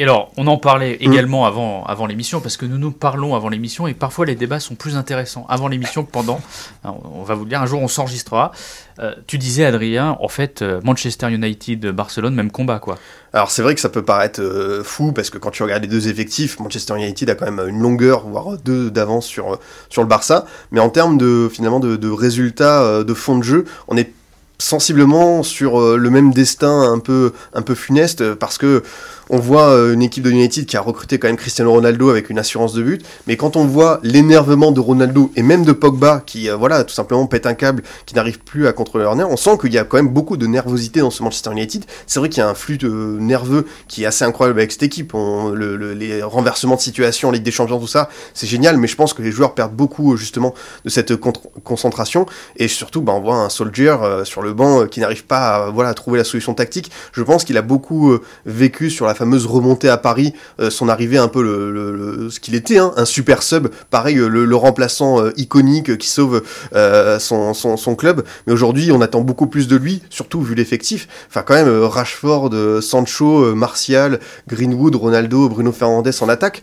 Et 0.01 0.05
alors, 0.05 0.31
on 0.37 0.47
en 0.47 0.59
parlait 0.59 0.93
mmh. 0.93 1.13
également 1.13 1.45
avant, 1.45 1.85
avant 1.85 2.07
l'émission, 2.07 2.41
parce 2.41 2.57
que 2.57 2.65
nous 2.65 2.79
nous 2.79 2.93
parlons 2.93 3.35
avant 3.35 3.49
l'émission, 3.49 3.89
et 3.89 3.95
parfois 3.95 4.27
les 4.27 4.37
débats 4.37 4.61
sont 4.61 4.77
plus 4.77 4.97
intéressants 4.97 5.45
avant 5.49 5.67
l'émission 5.67 6.05
que 6.05 6.13
pendant. 6.13 6.41
on 6.85 7.25
va 7.25 7.35
vous 7.35 7.43
le 7.43 7.51
dire, 7.51 7.61
un 7.61 7.67
jour 7.67 7.83
on 7.83 7.89
s'enregistrera. 7.89 8.53
Euh, 9.01 9.13
tu 9.27 9.39
disais, 9.39 9.65
Adrien, 9.65 10.17
en 10.21 10.29
fait, 10.29 10.63
euh, 10.63 10.81
Manchester 10.85 11.33
United, 11.33 11.89
Barcelone, 11.89 12.37
même 12.37 12.53
combat, 12.53 12.79
quoi. 12.79 12.97
Alors 13.33 13.51
c'est 13.51 13.63
vrai 13.63 13.75
que 13.75 13.81
ça 13.81 13.89
peut 13.89 14.05
paraître 14.05 14.41
euh, 14.41 14.85
fou, 14.85 15.11
parce 15.11 15.31
que 15.31 15.39
quand 15.39 15.51
tu 15.51 15.65
regardes 15.65 15.83
les 15.83 15.89
deux 15.89 16.07
effectifs, 16.07 16.61
Manchester 16.61 16.95
United 16.95 17.29
a 17.31 17.35
quand 17.35 17.51
même 17.51 17.69
une 17.69 17.81
longueur, 17.81 18.21
voire 18.21 18.57
deux 18.57 18.93
d'avance 18.93 19.27
sur, 19.27 19.59
sur 19.89 20.03
le 20.03 20.09
Barça, 20.09 20.47
mais 20.71 20.79
en 20.79 20.91
termes 20.91 21.19
de, 21.19 21.51
finalement, 21.53 21.81
de, 21.81 21.97
de 21.97 22.09
résultats, 22.09 23.03
de 23.03 23.15
fond 23.15 23.37
de 23.37 23.43
jeu, 23.43 23.65
on 23.89 23.97
est 23.97 24.13
sensiblement 24.61 25.43
sur 25.43 25.97
le 25.97 26.11
même 26.11 26.33
destin 26.33 26.93
un 26.93 26.99
peu, 26.99 27.33
un 27.55 27.63
peu 27.63 27.75
funeste, 27.75 28.35
parce 28.35 28.59
que 28.59 28.83
on 29.31 29.39
voit 29.39 29.71
euh, 29.71 29.95
une 29.95 30.03
équipe 30.03 30.25
de 30.25 30.31
United 30.31 30.67
qui 30.67 30.77
a 30.77 30.81
recruté 30.81 31.19
quand 31.19 31.29
même 31.29 31.37
Cristiano 31.37 31.71
Ronaldo 31.73 32.11
avec 32.11 32.31
une 32.31 32.39
assurance 32.39 32.73
de 32.73 32.83
but, 32.83 33.05
mais 33.27 33.37
quand 33.37 33.57
on 33.57 33.65
voit 33.65 34.01
l'énervement 34.03 34.73
de 34.73 34.81
Ronaldo 34.81 35.31
et 35.37 35.43
même 35.43 35.65
de 35.65 35.73
Pogba 35.73 36.23
qui, 36.25 36.49
euh, 36.49 36.57
voilà, 36.57 36.85
tout 36.85 36.95
simplement 36.95 37.27
pète 37.27 37.47
un 37.47 37.55
câble, 37.55 37.83
qui 38.07 38.15
n'arrive 38.15 38.41
plus 38.41 38.67
à 38.67 38.73
contrôler 38.73 39.05
leur 39.05 39.17
nerf, 39.17 39.29
on 39.31 39.37
sent 39.37 39.59
qu'il 39.61 39.73
y 39.73 39.79
a 39.79 39.85
quand 39.85 39.97
même 39.97 40.09
beaucoup 40.09 40.37
de 40.37 40.47
nervosité 40.47 41.01
dans 41.01 41.11
ce 41.11 41.23
Manchester 41.23 41.51
United. 41.53 41.85
C'est 42.07 42.21
vrai 42.21 42.29
qu'il 42.29 42.39
y 42.39 42.43
a 42.43 42.49
un 42.49 42.55
flux 42.55 42.79
de 42.79 42.89
nerveux 42.89 43.67
qui 43.87 44.05
est 44.05 44.07
assez 44.07 44.25
incroyable 44.25 44.59
avec 44.59 44.73
cette 44.73 44.83
équipe. 44.83 45.13
les 45.55 46.23
renversements 46.23 46.77
de 46.77 46.81
situation 46.81 47.31
Ligue 47.31 47.43
des 47.43 47.51
Champions, 47.51 47.79
tout 47.79 47.87
ça, 47.87 48.09
c'est 48.35 48.47
génial, 48.47 48.77
mais 48.77 48.87
je 48.87 48.97
pense 48.97 49.13
que 49.13 49.23
les 49.23 49.33
joueurs 49.33 49.55
perdent 49.55 49.75
beaucoup 49.75 50.17
justement 50.17 50.55
de 50.85 50.91
cette 50.91 51.17
concentration 51.17 52.27
et 52.57 52.69
surtout, 52.69 53.03
bah, 53.03 53.13
on 53.15 53.21
voit 53.21 53.37
un 53.37 53.49
Soldier 53.49 53.97
euh, 54.03 54.25
sur 54.25 54.43
le 54.43 54.53
banc 54.53 54.87
qui 54.87 55.01
n'arrive 55.01 55.25
pas 55.25 55.67
à 55.67 55.95
trouver 55.95 56.19
la 56.19 56.25
solution 56.25 56.55
tactique. 56.55 56.91
Je 57.13 57.23
pense 57.23 57.45
qu'il 57.45 57.57
a 57.57 57.63
beaucoup 57.63 58.19
vécu 58.47 58.91
sur 58.91 59.07
la 59.07 59.15
fameuse 59.19 59.47
remontée 59.47 59.89
à 59.89 59.97
Paris, 59.97 60.33
euh, 60.61 60.71
son 60.71 60.89
arrivée 60.89 61.19
un 61.19 61.29
peu 61.29 61.43
le, 61.43 62.31
ce 62.31 62.39
qu'il 62.39 62.55
était, 62.55 62.79
hein, 62.79 62.93
un 62.97 63.05
super 63.05 63.43
sub, 63.43 63.69
pareil 63.91 64.15
le, 64.15 64.57
remplaçant 64.57 65.21
euh, 65.21 65.33
iconique 65.37 65.99
qui 65.99 66.09
sauve 66.09 66.43
euh, 66.75 67.19
son, 67.19 67.53
son, 67.55 67.95
club. 67.97 68.25
Mais 68.47 68.53
aujourd'hui, 68.53 68.93
on 68.93 69.01
attend 69.01 69.21
beaucoup 69.23 69.49
plus 69.49 69.67
de 69.67 69.77
lui, 69.77 70.03
surtout 70.11 70.41
vu 70.41 70.55
l'effectif. 70.55 71.09
Enfin, 71.29 71.43
quand 71.43 71.55
même, 71.55 71.69
Rashford, 71.69 72.51
Sancho, 72.81 73.55
Martial, 73.55 74.21
Greenwood, 74.47 74.95
Ronaldo, 74.95 75.49
Bruno 75.49 75.73
Fernandes 75.73 76.13
en 76.21 76.29
attaque. 76.29 76.63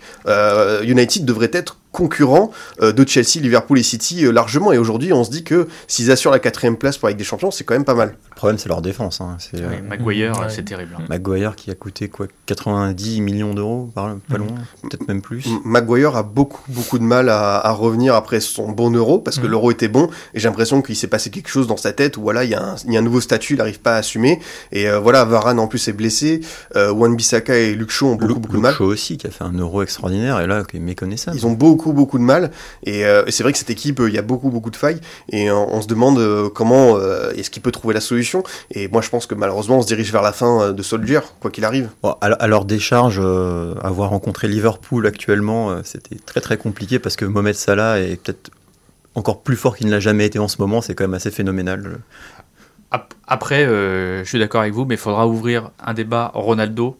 United 0.84 1.26
devrait 1.26 1.52
être 1.52 1.78
concurrents 1.96 2.52
euh, 2.82 2.91
de 2.91 3.08
Chelsea, 3.08 3.39
Liverpool 3.41 3.80
et 3.80 3.84
City 3.84 4.26
euh, 4.26 4.32
largement. 4.32 4.74
Et 4.74 4.78
aujourd'hui, 4.78 5.13
on 5.13 5.24
se 5.24 5.32
dit 5.32 5.44
que 5.44 5.68
s'ils 5.88 6.12
assurent 6.12 6.32
la 6.32 6.39
quatrième 6.39 6.78
place 6.78 6.98
pour 6.98 7.08
avec 7.08 7.18
des 7.18 7.24
champions, 7.24 7.52
c'est 7.52 7.63
quand 7.63 7.74
même 7.74 7.86
pas 7.86 7.96
mal. 7.96 8.15
Le 8.36 8.38
problème, 8.38 8.58
c'est 8.58 8.69
leur 8.69 8.82
défense. 8.82 9.21
Hein. 9.21 9.38
C'est, 9.39 9.62
euh, 9.62 9.82
Maguire, 9.88 10.34
c'est 10.50 10.63
terrible. 10.63 10.95
Hein. 11.00 11.04
Maguire 11.10 11.56
qui 11.56 11.71
a 11.71 11.76
coûté 11.76 12.10
quoi 12.10 12.28
90 12.45 13.21
millions 13.21 13.54
d'euros, 13.54 13.89
pas 13.95 14.10
mm. 14.10 14.38
loin, 14.38 14.48
peut-être 14.84 15.08
même 15.08 15.21
plus. 15.21 15.48
Maguire 15.63 16.15
a 16.15 16.24
beaucoup, 16.24 16.62
beaucoup 16.67 17.00
de 17.00 17.04
mal 17.04 17.30
à, 17.30 17.71
revenir 17.71 18.15
après 18.15 18.39
son 18.39 18.71
bon 18.71 18.91
euro, 18.91 19.19
parce 19.19 19.39
que 19.39 19.48
mm. 19.48 19.52
l'euro 19.52 19.71
était 19.71 19.88
bon, 19.88 20.10
et 20.34 20.39
j'ai 20.39 20.48
l'impression 20.48 20.82
qu'il 20.82 20.95
s'est 20.95 21.08
passé 21.08 21.30
quelque 21.30 21.50
chose 21.50 21.67
dans 21.67 21.78
sa 21.78 21.93
tête 21.93 22.17
où 22.17 22.21
voilà, 22.21 22.43
il 22.43 22.50
y, 22.50 22.56
a 22.56 22.76
un, 22.88 23.02
nouveau 23.02 23.21
statut, 23.21 23.54
il 23.54 23.58
n'arrive 23.58 23.80
pas 23.80 23.95
à 23.95 23.98
assumer. 23.98 24.39
Et 24.71 24.89
voilà, 24.91 25.26
Varane 25.26 25.60
en 25.60 25.67
plus 25.67 25.88
est 25.88 25.93
blessé, 25.93 26.41
Wan 26.76 27.15
Bissaka 27.15 27.56
et 27.56 27.74
Luke 27.74 27.91
Shaw 27.91 28.08
ont 28.08 28.15
beaucoup, 28.15 28.39
beaucoup 28.39 28.58
de 28.58 28.62
mal. 28.62 28.71
Luke 28.71 28.80
Shaw 28.80 28.86
aussi, 28.86 29.17
qui 29.17 29.28
a 29.28 29.32
fait 29.32 29.43
un 29.43 29.54
euro 29.54 29.82
extraordinaire, 29.82 30.41
et 30.41 30.48
là, 30.48 30.63
qui 30.63 30.78
est 30.78 30.82
méconnaissable. 30.82 31.38
Ils 31.38 31.48
ont 31.48 31.52
beaucoup 31.52 31.93
beaucoup 31.93 32.17
de 32.17 32.24
mal. 32.24 32.52
Euh, 32.88 33.24
et, 33.26 33.32
c'est 33.32 33.43
vrai 33.43 33.52
que 33.52 33.58
cette 33.58 33.69
équipe, 33.69 34.02
il 34.06 34.13
y 34.13 34.17
a 34.17 34.21
beaucoup 34.21 34.50
beaucoup 34.50 34.69
de 34.69 34.76
failles. 34.76 35.00
Et 35.32 35.52
on, 35.52 35.82
se 35.82 35.88
demande 35.88 36.19
euh, 36.19 36.50
comment 36.50 36.98
euh, 36.98 37.32
est-ce 37.32 37.50
qu'il 37.50 37.62
peut 37.62 37.71
trouver 37.71 37.93
la 37.93 38.02
solution. 38.02 38.24
Et 38.71 38.88
moi, 38.88 39.01
je 39.01 39.09
pense 39.09 39.25
que 39.25 39.35
malheureusement, 39.35 39.77
on 39.77 39.81
se 39.81 39.88
dirige 39.88 40.11
vers 40.11 40.21
la 40.21 40.31
fin 40.31 40.71
de 40.71 40.81
Soldier, 40.81 41.19
quoi 41.39 41.51
qu'il 41.51 41.65
arrive. 41.65 41.89
Bon, 42.03 42.15
à, 42.21 42.47
leur 42.47 42.65
décharge, 42.65 43.19
avoir 43.81 44.09
rencontré 44.09 44.47
Liverpool 44.47 45.05
actuellement, 45.07 45.83
c'était 45.83 46.17
très 46.25 46.41
très 46.41 46.57
compliqué 46.57 46.99
parce 46.99 47.15
que 47.15 47.25
Mohamed 47.25 47.55
Salah 47.55 47.99
est 47.99 48.21
peut-être 48.21 48.51
encore 49.15 49.41
plus 49.41 49.55
fort 49.55 49.75
qu'il 49.77 49.88
ne 49.88 49.91
l'a 49.91 49.99
jamais 49.99 50.25
été 50.25 50.39
en 50.39 50.47
ce 50.47 50.57
moment. 50.59 50.81
C'est 50.81 50.95
quand 50.95 51.03
même 51.03 51.13
assez 51.13 51.31
phénoménal. 51.31 51.99
Après, 53.27 53.65
je 53.65 54.23
suis 54.25 54.39
d'accord 54.39 54.61
avec 54.61 54.73
vous, 54.73 54.85
mais 54.85 54.95
il 54.95 54.99
faudra 54.99 55.27
ouvrir 55.27 55.71
un 55.83 55.93
débat 55.93 56.31
Ronaldo 56.33 56.97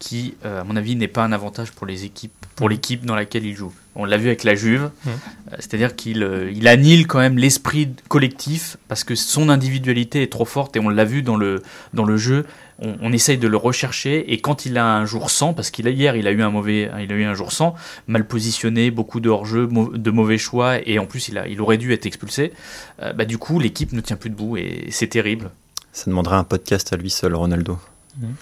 qui, 0.00 0.34
à 0.42 0.64
mon 0.64 0.74
avis, 0.74 0.96
n'est 0.96 1.06
pas 1.06 1.22
un 1.22 1.30
avantage 1.30 1.70
pour 1.70 1.86
les 1.86 2.04
équipes, 2.04 2.32
pour 2.56 2.68
l'équipe 2.68 3.06
dans 3.06 3.14
laquelle 3.14 3.46
il 3.46 3.54
joue. 3.54 3.72
On 3.96 4.04
l'a 4.04 4.16
vu 4.16 4.28
avec 4.28 4.44
la 4.44 4.54
Juve, 4.54 4.90
mmh. 5.04 5.08
euh, 5.08 5.56
c'est-à-dire 5.58 5.96
qu'il 5.96 6.22
euh, 6.22 6.50
il 6.54 6.68
annule 6.68 7.06
quand 7.06 7.18
même 7.18 7.38
l'esprit 7.38 7.90
collectif 8.08 8.76
parce 8.86 9.02
que 9.02 9.14
son 9.14 9.48
individualité 9.48 10.22
est 10.22 10.30
trop 10.30 10.44
forte 10.44 10.76
et 10.76 10.80
on 10.80 10.88
l'a 10.88 11.04
vu 11.04 11.22
dans 11.22 11.36
le, 11.36 11.62
dans 11.92 12.04
le 12.04 12.16
jeu. 12.16 12.46
On, 12.82 13.12
essaye 13.12 13.36
de 13.36 13.46
le 13.46 13.58
rechercher 13.58 14.32
et 14.32 14.40
quand 14.40 14.64
il 14.64 14.78
a 14.78 14.96
un 14.96 15.04
jour 15.04 15.28
sans, 15.28 15.52
parce 15.52 15.70
qu'il 15.70 15.86
a 15.86 15.90
hier 15.90 16.16
il 16.16 16.26
a 16.26 16.30
eu 16.30 16.40
un 16.40 16.48
mauvais, 16.48 16.90
il 17.02 17.12
a 17.12 17.14
eu 17.14 17.24
un 17.24 17.34
jour 17.34 17.52
sans, 17.52 17.74
mal 18.06 18.26
positionné, 18.26 18.90
beaucoup 18.90 19.20
de 19.20 19.28
hors-jeu, 19.28 19.68
de 19.68 20.10
mauvais 20.10 20.38
choix 20.38 20.78
et 20.88 20.98
en 20.98 21.04
plus 21.04 21.28
il, 21.28 21.36
a, 21.36 21.46
il 21.46 21.60
aurait 21.60 21.76
dû 21.76 21.92
être 21.92 22.06
expulsé. 22.06 22.54
Euh, 23.02 23.12
bah, 23.12 23.26
du 23.26 23.36
coup 23.36 23.58
l'équipe 23.58 23.92
ne 23.92 24.00
tient 24.00 24.16
plus 24.16 24.30
debout 24.30 24.56
et 24.56 24.86
c'est 24.90 25.08
terrible. 25.08 25.50
Ça 25.92 26.08
demanderait 26.08 26.36
un 26.36 26.44
podcast 26.44 26.90
à 26.94 26.96
lui 26.96 27.10
seul, 27.10 27.34
Ronaldo. 27.34 27.78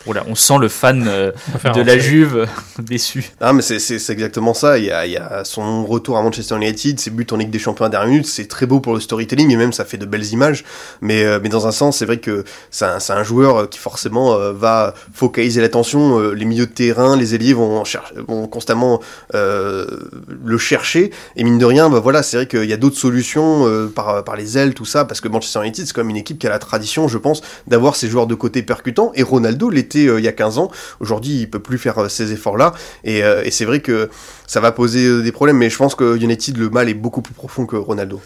Voilà, 0.07 0.25
on 0.27 0.35
sent 0.35 0.59
le 0.61 0.69
fan 0.69 1.07
euh, 1.07 1.31
de 1.75 1.83
la 1.83 1.99
Juve 1.99 2.37
euh, 2.37 2.47
déçu. 2.83 3.31
Ah, 3.41 3.53
mais 3.53 3.63
c'est 3.63 4.11
exactement 4.11 4.55
ça. 4.55 4.79
Il 4.79 4.87
y, 4.87 4.91
a, 4.91 5.07
il 5.07 5.13
y, 5.13 5.17
a, 5.17 5.45
son 5.45 5.85
retour 5.85 6.17
à 6.17 6.23
Manchester 6.23 6.57
United, 6.57 6.99
ses 6.99 7.11
buts 7.11 7.27
en 7.31 7.37
Ligue 7.37 7.51
des 7.51 7.59
Champions 7.59 7.85
à 7.85 7.89
dernière 7.89 8.09
minute, 8.09 8.27
c'est 8.27 8.49
très 8.49 8.67
beau 8.67 8.81
pour 8.81 8.95
le 8.95 9.01
storytelling 9.01 9.51
et 9.51 9.57
même 9.57 9.73
ça 9.73 9.85
fait 9.85 9.99
de 9.99 10.07
belles 10.07 10.33
images. 10.33 10.65
Mais, 11.01 11.23
euh, 11.23 11.39
mais 11.43 11.49
dans 11.49 11.67
un 11.67 11.71
sens, 11.71 11.99
c'est 11.99 12.07
vrai 12.07 12.19
que 12.19 12.45
c'est 12.71 12.87
un, 12.87 12.99
un, 13.09 13.23
joueur 13.23 13.69
qui 13.69 13.79
forcément 13.79 14.39
va 14.53 14.95
focaliser 15.13 15.61
l'attention. 15.61 16.19
les 16.31 16.45
milieux 16.45 16.67
de 16.67 16.73
terrain, 16.73 17.17
les 17.17 17.35
ailiers 17.35 17.53
vont, 17.53 17.83
vont 18.27 18.47
constamment 18.47 19.01
le 19.35 20.59
chercher. 20.59 21.11
Et 21.37 21.45
mine 21.45 21.59
de 21.59 21.65
rien, 21.65 21.91
bah 21.91 22.01
voilà, 22.01 22.23
c'est 22.23 22.37
vrai 22.37 22.47
qu'il 22.47 22.65
y 22.65 22.73
a 22.73 22.77
d'autres 22.77 22.97
solutions 22.97 23.89
par, 23.95 24.25
par 24.25 24.37
les 24.37 24.57
ailes, 24.57 24.75
tout 24.75 24.85
ça, 24.85 25.05
parce 25.05 25.21
que 25.21 25.29
Manchester 25.29 25.61
United, 25.61 25.87
c'est 25.87 25.93
quand 25.93 26.03
même 26.03 26.11
une 26.11 26.17
équipe 26.17 26.39
qui 26.39 26.47
a 26.47 26.51
la 26.51 26.59
tradition, 26.59 27.09
je 27.09 27.19
pense, 27.19 27.43
d'avoir 27.67 27.97
ses 27.97 28.09
joueurs 28.09 28.27
de 28.27 28.35
côté 28.35 28.63
percutants. 28.63 29.13
Et 29.15 29.23
Ronaldo, 29.23 29.58
l'été 29.67 30.07
euh, 30.07 30.19
il 30.21 30.25
y 30.25 30.29
a 30.29 30.33
15 30.33 30.59
ans. 30.59 30.71
Aujourd'hui, 31.01 31.41
il 31.41 31.51
peut 31.51 31.59
plus 31.61 31.79
faire 31.79 31.99
euh, 31.99 32.09
ces 32.09 32.33
efforts-là. 32.33 32.73
Euh, 33.07 33.43
et, 33.45 33.51
c'est 33.51 33.65
vrai 33.65 33.81
que 33.81 34.09
ça 34.47 34.61
va 34.61 34.73
poser 34.73 35.23
des 35.23 35.33
problèmes, 35.33 35.59
mais 35.59 35.71
je 35.71 35.77
pense 35.77 35.95
que 35.95 36.17
United, 36.17 36.57
le 36.57 36.71
mal 36.71 36.89
est 36.89 36.95
beaucoup 36.95 37.23
plus 37.23 37.35
profond 37.35 37.67
que 37.67 37.77
Ronaldo. 37.77 38.21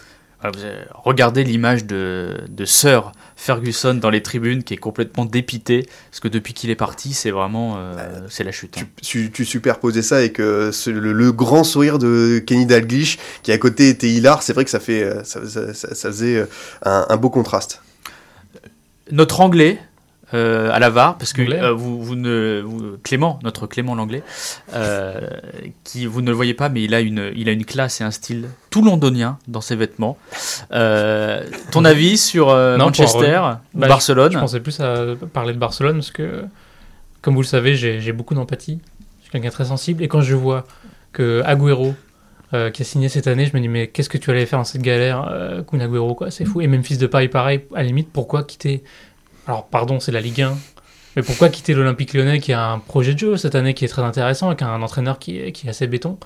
Regardez 1.05 1.45
l'image 1.45 1.85
de, 1.85 2.35
de 2.49 2.65
Sir 2.65 3.13
Ferguson 3.37 3.93
dans 3.93 4.09
les 4.09 4.21
tribunes 4.21 4.63
qui 4.63 4.73
est 4.73 4.77
complètement 4.77 5.23
dépité 5.23 5.87
parce 6.11 6.19
que 6.19 6.27
depuis 6.27 6.53
qu'il 6.53 6.69
est 6.69 6.75
parti, 6.75 7.13
c'est 7.13 7.31
vraiment 7.31 7.75
euh, 7.77 7.95
c'est 8.29 8.43
la 8.43 8.51
chute. 8.51 8.77
hein. 8.77 8.83
Tu, 9.01 9.31
tu 9.31 9.45
superposais 9.45 10.01
ça 10.01 10.17
avec 10.17 10.41
euh, 10.41 10.73
ce- 10.73 10.89
le, 10.89 11.13
le 11.13 11.31
grand 11.31 11.63
sourire 11.63 11.97
de 11.97 12.39
Kenny 12.45 12.65
Dalglish 12.65 13.19
qui 13.41 13.53
à 13.53 13.57
côté 13.57 13.87
était 13.87 14.09
hilar. 14.09 14.43
C'est 14.43 14.51
vrai 14.51 14.65
que 14.65 14.69
ça 14.69 14.81
fait 14.81 15.09
ça, 15.23 15.47
ça- 15.47 15.73
ça- 15.73 15.95
ça 15.95 16.07
faisait 16.09 16.45
un, 16.83 17.05
un 17.07 17.15
beau 17.15 17.29
contraste. 17.29 17.81
Notre 19.11 19.39
anglais 19.41 19.79
euh, 20.33 20.71
à 20.71 20.79
la 20.79 20.89
VAR, 20.89 21.17
parce 21.17 21.33
que 21.33 21.41
euh, 21.41 21.71
vous, 21.71 22.01
vous 22.03 22.15
ne 22.15 22.61
vous- 22.65 22.97
Clément, 23.03 23.39
notre 23.43 23.67
Clément 23.67 23.95
l'anglais, 23.95 24.23
euh, 24.73 25.19
qui 25.83 26.05
vous 26.05 26.21
ne 26.21 26.29
le 26.29 26.35
voyez 26.35 26.53
pas, 26.53 26.69
mais 26.69 26.81
il 26.83 26.93
a 26.95 27.01
une 27.01 27.31
il 27.35 27.49
a 27.49 27.51
une 27.51 27.65
classe 27.65 28.01
et 28.01 28.03
un 28.03 28.11
style 28.11 28.47
tout 28.69 28.83
londonien 28.83 29.37
dans 29.47 29.61
ses 29.61 29.75
vêtements. 29.75 30.17
Euh, 30.71 31.43
ton 31.71 31.85
avis 31.85 32.17
sur 32.17 32.47
Non, 32.47 32.77
Manchester, 32.77 33.41
Bah, 33.73 33.87
Barcelone? 33.87 34.31
Je 34.31 34.39
pensais 34.39 34.59
plus 34.59 34.79
à 34.79 35.15
parler 35.33 35.53
de 35.53 35.59
Barcelone 35.59 35.95
parce 35.97 36.11
que, 36.11 36.43
comme 37.21 37.35
vous 37.35 37.41
le 37.41 37.47
savez, 37.47 37.75
j'ai 37.75 38.11
beaucoup 38.13 38.33
d'empathie. 38.35 38.79
Je 39.19 39.23
suis 39.23 39.31
quelqu'un 39.31 39.49
très 39.49 39.65
sensible. 39.65 40.03
Et 40.03 40.07
quand 40.07 40.21
je 40.21 40.35
vois 40.35 40.65
que 41.11 41.41
Agüero, 41.45 41.93
euh, 42.53 42.69
qui 42.71 42.81
a 42.81 42.85
signé 42.85 43.09
cette 43.09 43.27
année, 43.27 43.45
je 43.45 43.55
me 43.55 43.61
dis, 43.61 43.67
mais 43.67 43.87
qu'est-ce 43.87 44.09
que 44.09 44.17
tu 44.17 44.29
allais 44.31 44.45
faire 44.45 44.59
dans 44.59 44.63
cette 44.65 44.81
galère, 44.81 45.27
euh, 45.31 45.61
Kun 45.63 45.79
Agüero, 45.79 46.13
quoi 46.15 46.31
C'est 46.31 46.45
fou. 46.45 46.61
Et 46.61 46.67
même 46.67 46.83
fils 46.83 46.97
de 46.97 47.07
Paris, 47.07 47.27
pareil, 47.29 47.61
à 47.73 47.77
la 47.77 47.83
limite, 47.83 48.09
pourquoi 48.11 48.43
quitter 48.43 48.83
Alors, 49.47 49.65
pardon, 49.67 49.99
c'est 49.99 50.11
la 50.11 50.21
Ligue 50.21 50.41
1. 50.41 50.57
Mais 51.15 51.21
pourquoi 51.21 51.49
quitter 51.49 51.73
l'Olympique 51.73 52.13
lyonnais 52.13 52.39
qui 52.39 52.53
a 52.53 52.71
un 52.71 52.79
projet 52.79 53.13
de 53.13 53.19
jeu 53.19 53.37
cette 53.37 53.55
année 53.55 53.73
qui 53.73 53.85
est 53.85 53.87
très 53.87 54.01
intéressant 54.01 54.47
avec 54.47 54.61
un 54.63 54.81
entraîneur 54.81 55.19
qui 55.19 55.37
est, 55.39 55.51
qui 55.51 55.67
est 55.67 55.69
assez 55.69 55.85
béton? 55.87 56.17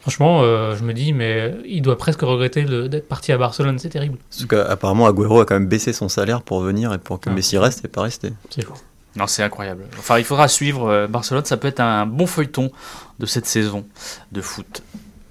Franchement, 0.00 0.42
euh, 0.42 0.76
je 0.76 0.84
me 0.84 0.92
dis, 0.92 1.12
mais 1.12 1.54
il 1.64 1.82
doit 1.82 1.98
presque 1.98 2.20
regretter 2.20 2.64
d'être 2.64 3.08
parti 3.08 3.32
à 3.32 3.38
Barcelone, 3.38 3.78
c'est 3.78 3.88
terrible. 3.88 4.18
Parce 4.30 4.44
qu'apparemment, 4.46 5.06
Agüero 5.06 5.40
a 5.40 5.46
quand 5.46 5.54
même 5.54 5.66
baissé 5.66 5.92
son 5.92 6.08
salaire 6.08 6.42
pour 6.42 6.60
venir 6.60 6.92
et 6.92 6.98
pour 6.98 7.18
que 7.18 7.30
Ah. 7.30 7.32
Messi 7.32 7.58
reste 7.58 7.84
et 7.84 7.88
pas 7.88 8.02
rester. 8.02 8.32
C'est 8.50 8.64
fou. 8.64 8.74
Non, 9.16 9.26
c'est 9.26 9.42
incroyable. 9.42 9.84
Enfin, 9.98 10.18
il 10.18 10.24
faudra 10.24 10.46
suivre 10.46 10.88
euh, 10.88 11.06
Barcelone. 11.08 11.44
Ça 11.46 11.56
peut 11.56 11.66
être 11.68 11.80
un 11.80 12.04
bon 12.06 12.26
feuilleton 12.26 12.70
de 13.18 13.26
cette 13.26 13.46
saison 13.46 13.84
de 14.30 14.40
foot. 14.42 14.82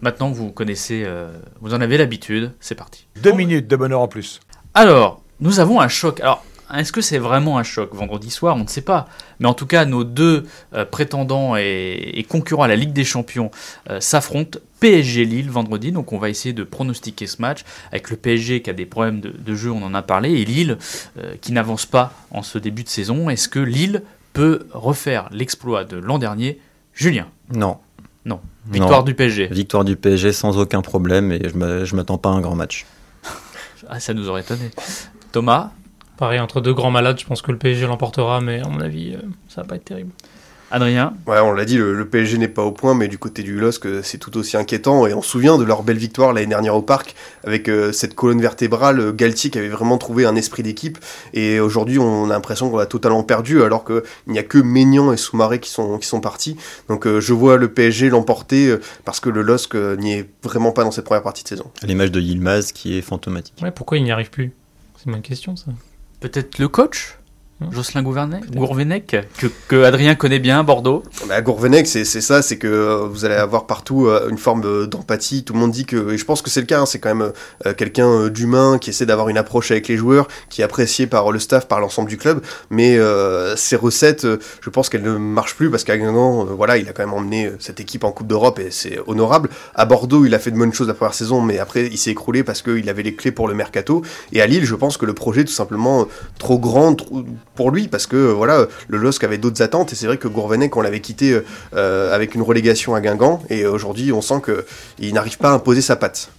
Maintenant, 0.01 0.29
vous 0.31 0.51
connaissez, 0.51 1.03
euh, 1.05 1.31
vous 1.61 1.73
en 1.73 1.79
avez 1.81 1.97
l'habitude. 1.97 2.51
C'est 2.59 2.75
parti. 2.75 3.05
Deux 3.21 3.31
minutes 3.33 3.67
de 3.67 3.75
bonheur 3.75 4.01
en 4.01 4.07
plus. 4.07 4.39
Alors, 4.73 5.21
nous 5.39 5.59
avons 5.59 5.79
un 5.79 5.87
choc. 5.87 6.19
Alors, 6.19 6.43
est-ce 6.73 6.91
que 6.91 7.01
c'est 7.01 7.17
vraiment 7.19 7.57
un 7.57 7.63
choc 7.63 7.93
vendredi 7.93 8.29
soir? 8.31 8.55
On 8.55 8.63
ne 8.63 8.67
sait 8.67 8.81
pas. 8.81 9.07
Mais 9.39 9.47
en 9.47 9.53
tout 9.53 9.67
cas, 9.67 9.85
nos 9.85 10.03
deux 10.03 10.45
euh, 10.73 10.85
prétendants 10.85 11.55
et, 11.57 12.11
et 12.15 12.23
concurrents 12.23 12.63
à 12.63 12.67
la 12.67 12.75
Ligue 12.75 12.93
des 12.93 13.03
Champions 13.03 13.51
euh, 13.89 13.99
s'affrontent. 13.99 14.59
PSG 14.79 15.25
Lille 15.25 15.49
vendredi. 15.49 15.91
Donc, 15.91 16.11
on 16.13 16.17
va 16.17 16.29
essayer 16.29 16.53
de 16.53 16.63
pronostiquer 16.63 17.27
ce 17.27 17.41
match 17.41 17.63
avec 17.91 18.09
le 18.09 18.17
PSG 18.17 18.61
qui 18.61 18.69
a 18.69 18.73
des 18.73 18.85
problèmes 18.85 19.19
de, 19.21 19.29
de 19.29 19.55
jeu. 19.55 19.71
On 19.71 19.81
en 19.83 19.93
a 19.93 20.01
parlé 20.01 20.31
et 20.31 20.45
Lille 20.45 20.77
euh, 21.17 21.35
qui 21.41 21.51
n'avance 21.53 21.85
pas 21.85 22.13
en 22.31 22.43
ce 22.43 22.57
début 22.57 22.83
de 22.83 22.89
saison. 22.89 23.29
Est-ce 23.29 23.47
que 23.49 23.59
Lille 23.59 24.03
peut 24.33 24.67
refaire 24.73 25.29
l'exploit 25.31 25.85
de 25.85 25.97
l'an 25.97 26.17
dernier? 26.19 26.59
Julien, 26.93 27.27
Non. 27.53 27.77
Non. 28.25 28.39
victoire 28.71 29.03
du 29.03 29.13
PSG. 29.13 29.47
Victoire 29.51 29.85
du 29.85 29.95
PSG 29.95 30.33
sans 30.33 30.57
aucun 30.57 30.81
problème 30.81 31.31
et 31.31 31.41
je 31.43 31.85
je 31.85 31.95
m'attends 31.95 32.17
pas 32.17 32.29
à 32.29 32.33
un 32.33 32.41
grand 32.41 32.55
match. 32.55 32.85
Ah, 33.87 33.99
ça 33.99 34.13
nous 34.15 34.27
aurait 34.29 34.41
étonné. 34.41 34.71
Thomas, 35.31 35.71
Pareil, 36.17 36.39
entre 36.39 36.61
deux 36.61 36.73
grands 36.73 36.91
malades, 36.91 37.19
je 37.19 37.25
pense 37.25 37.41
que 37.41 37.51
le 37.51 37.57
PSG 37.57 37.87
l'emportera, 37.87 38.39
mais 38.41 38.61
à 38.61 38.67
mon 38.67 38.79
avis, 38.79 39.13
euh, 39.15 39.17
ça 39.49 39.61
va 39.61 39.67
pas 39.67 39.75
être 39.75 39.85
terrible. 39.85 40.11
Adrien, 40.71 41.13
Ouais, 41.27 41.39
on 41.39 41.51
l'a 41.53 41.63
dit, 41.63 41.77
le, 41.77 41.93
le 41.93 42.07
PSG 42.09 42.39
n'est 42.39 42.47
pas 42.47 42.63
au 42.63 42.71
point, 42.71 42.95
mais 42.95 43.07
du 43.07 43.19
côté 43.19 43.43
du 43.43 43.55
LOSC, 43.59 43.85
euh, 43.85 44.01
c'est 44.01 44.17
tout 44.17 44.35
aussi 44.35 44.57
inquiétant. 44.57 45.05
Et 45.05 45.13
on 45.13 45.21
se 45.21 45.29
souvient 45.29 45.59
de 45.59 45.63
leur 45.63 45.83
belle 45.83 45.97
victoire 45.99 46.33
l'année 46.33 46.47
dernière 46.47 46.75
au 46.75 46.81
Parc, 46.81 47.15
avec 47.45 47.69
euh, 47.69 47.91
cette 47.91 48.15
colonne 48.15 48.41
vertébrale. 48.41 49.15
Galtier 49.15 49.51
qui 49.51 49.59
avait 49.59 49.69
vraiment 49.69 49.99
trouvé 49.99 50.25
un 50.25 50.35
esprit 50.35 50.63
d'équipe. 50.63 50.97
Et 51.33 51.59
aujourd'hui, 51.59 51.99
on 51.99 52.25
a 52.25 52.33
l'impression 52.33 52.71
qu'on 52.71 52.77
l'a 52.77 52.87
totalement 52.87 53.21
perdu, 53.23 53.61
alors 53.61 53.85
qu'il 53.85 54.01
n'y 54.27 54.39
a 54.39 54.43
que 54.43 54.57
Maignan 54.57 55.13
et 55.13 55.17
Soumaré 55.17 55.59
qui 55.59 55.69
sont, 55.69 55.99
qui 55.99 56.07
sont 56.07 56.19
partis. 56.19 56.57
Donc 56.89 57.05
euh, 57.05 57.21
je 57.21 57.33
vois 57.33 57.57
le 57.57 57.71
PSG 57.71 58.09
l'emporter, 58.09 58.67
euh, 58.69 58.81
parce 59.05 59.19
que 59.19 59.29
le 59.29 59.43
LOSC 59.43 59.75
euh, 59.75 59.95
n'y 59.97 60.13
est 60.13 60.29
vraiment 60.41 60.71
pas 60.71 60.83
dans 60.83 60.91
cette 60.91 61.05
première 61.05 61.23
partie 61.23 61.43
de 61.43 61.47
saison. 61.47 61.65
À 61.83 61.85
l'image 61.85 62.11
de 62.11 62.19
Yilmaz 62.19 62.71
qui 62.71 62.97
est 62.97 63.01
fantomatique. 63.01 63.53
Ouais, 63.61 63.71
pourquoi 63.71 63.97
il 63.99 64.03
n'y 64.03 64.11
arrive 64.11 64.31
plus? 64.31 64.51
C'est 64.97 65.05
une 65.05 65.11
bonne 65.11 65.21
question, 65.21 65.55
ça. 65.55 65.67
Peut-être 66.29 66.57
le 66.57 66.67
coach? 66.67 67.19
Jocelyn 67.71 68.03
Gourvenec, 68.03 68.51
Gourvenec 68.53 69.15
que, 69.37 69.47
que 69.69 69.83
Adrien 69.83 70.15
connaît 70.15 70.39
bien 70.39 70.59
à 70.59 70.63
Bordeaux. 70.63 71.03
Bah, 71.29 71.41
Gourvenec, 71.41 71.87
c'est 71.87 72.03
c'est 72.03 72.19
ça, 72.19 72.41
c'est 72.41 72.57
que 72.57 72.67
euh, 72.67 73.07
vous 73.09 73.23
allez 73.23 73.35
avoir 73.35 73.65
partout 73.65 74.07
euh, 74.07 74.27
une 74.29 74.37
forme 74.37 74.63
euh, 74.65 74.87
d'empathie. 74.87 75.45
Tout 75.45 75.53
le 75.53 75.59
monde 75.59 75.71
dit 75.71 75.85
que, 75.85 76.11
et 76.11 76.17
je 76.17 76.25
pense 76.25 76.41
que 76.41 76.49
c'est 76.49 76.59
le 76.59 76.65
cas, 76.65 76.81
hein, 76.81 76.85
c'est 76.85 76.99
quand 76.99 77.15
même 77.15 77.31
euh, 77.65 77.73
quelqu'un 77.73 78.09
euh, 78.09 78.29
d'humain 78.29 78.77
qui 78.77 78.89
essaie 78.89 79.05
d'avoir 79.05 79.29
une 79.29 79.37
approche 79.37 79.71
avec 79.71 79.87
les 79.87 79.95
joueurs, 79.95 80.27
qui 80.49 80.61
est 80.61 80.63
apprécié 80.65 81.07
par 81.07 81.31
le 81.31 81.39
staff, 81.39 81.65
par 81.69 81.79
l'ensemble 81.79 82.09
du 82.09 82.17
club. 82.17 82.41
Mais 82.69 82.97
euh, 82.97 83.55
ces 83.55 83.77
recettes, 83.77 84.25
euh, 84.25 84.37
je 84.59 84.69
pense 84.69 84.89
qu'elles 84.89 85.03
ne 85.03 85.17
marchent 85.17 85.55
plus 85.55 85.71
parce 85.71 85.85
qu'à 85.85 85.97
Guingamp, 85.97 86.41
euh, 86.41 86.53
voilà, 86.53 86.77
il 86.77 86.89
a 86.89 86.91
quand 86.91 87.03
même 87.05 87.13
emmené 87.13 87.45
euh, 87.45 87.55
cette 87.59 87.79
équipe 87.79 88.03
en 88.03 88.11
Coupe 88.11 88.27
d'Europe 88.27 88.59
et 88.59 88.69
c'est 88.69 88.99
honorable. 89.07 89.49
À 89.75 89.85
Bordeaux, 89.85 90.25
il 90.25 90.35
a 90.35 90.39
fait 90.39 90.51
de 90.51 90.57
bonnes 90.57 90.73
choses 90.73 90.89
la 90.89 90.93
première 90.93 91.13
saison, 91.13 91.39
mais 91.39 91.57
après, 91.59 91.85
il 91.87 91.97
s'est 91.97 92.11
écroulé 92.11 92.43
parce 92.43 92.61
qu'il 92.61 92.89
avait 92.89 93.03
les 93.03 93.15
clés 93.15 93.31
pour 93.31 93.47
le 93.47 93.53
mercato. 93.53 94.01
Et 94.33 94.41
à 94.41 94.45
Lille, 94.45 94.65
je 94.65 94.75
pense 94.75 94.97
que 94.97 95.05
le 95.05 95.13
projet 95.13 95.41
est 95.41 95.45
tout 95.45 95.53
simplement 95.53 96.01
euh, 96.01 96.05
trop 96.37 96.59
grand 96.59 96.95
trop- 96.95 97.23
pour 97.55 97.71
lui 97.71 97.87
parce 97.87 98.07
que 98.07 98.15
euh, 98.15 98.33
voilà, 98.33 98.65
le 98.87 98.97
LOSC 98.97 99.23
avait 99.23 99.37
d'autres 99.37 99.61
attentes 99.61 99.93
et 99.93 99.95
c'est 99.95 100.07
vrai 100.07 100.17
que 100.17 100.27
Gourvenec, 100.27 100.75
on 100.75 100.81
l'avait 100.81 101.01
quitté 101.01 101.31
euh, 101.31 101.45
euh, 101.75 102.13
avec 102.13 102.35
une 102.35 102.41
relégation 102.41 102.95
à 102.95 103.01
Guingamp 103.01 103.41
et 103.49 103.65
aujourd'hui, 103.65 104.11
on 104.11 104.21
sent 104.21 104.41
que 104.41 104.65
il 104.99 105.13
n'arrive 105.13 105.37
pas 105.37 105.49
à 105.49 105.53
imposer 105.53 105.81
sa 105.81 105.95
patte. 105.95 106.29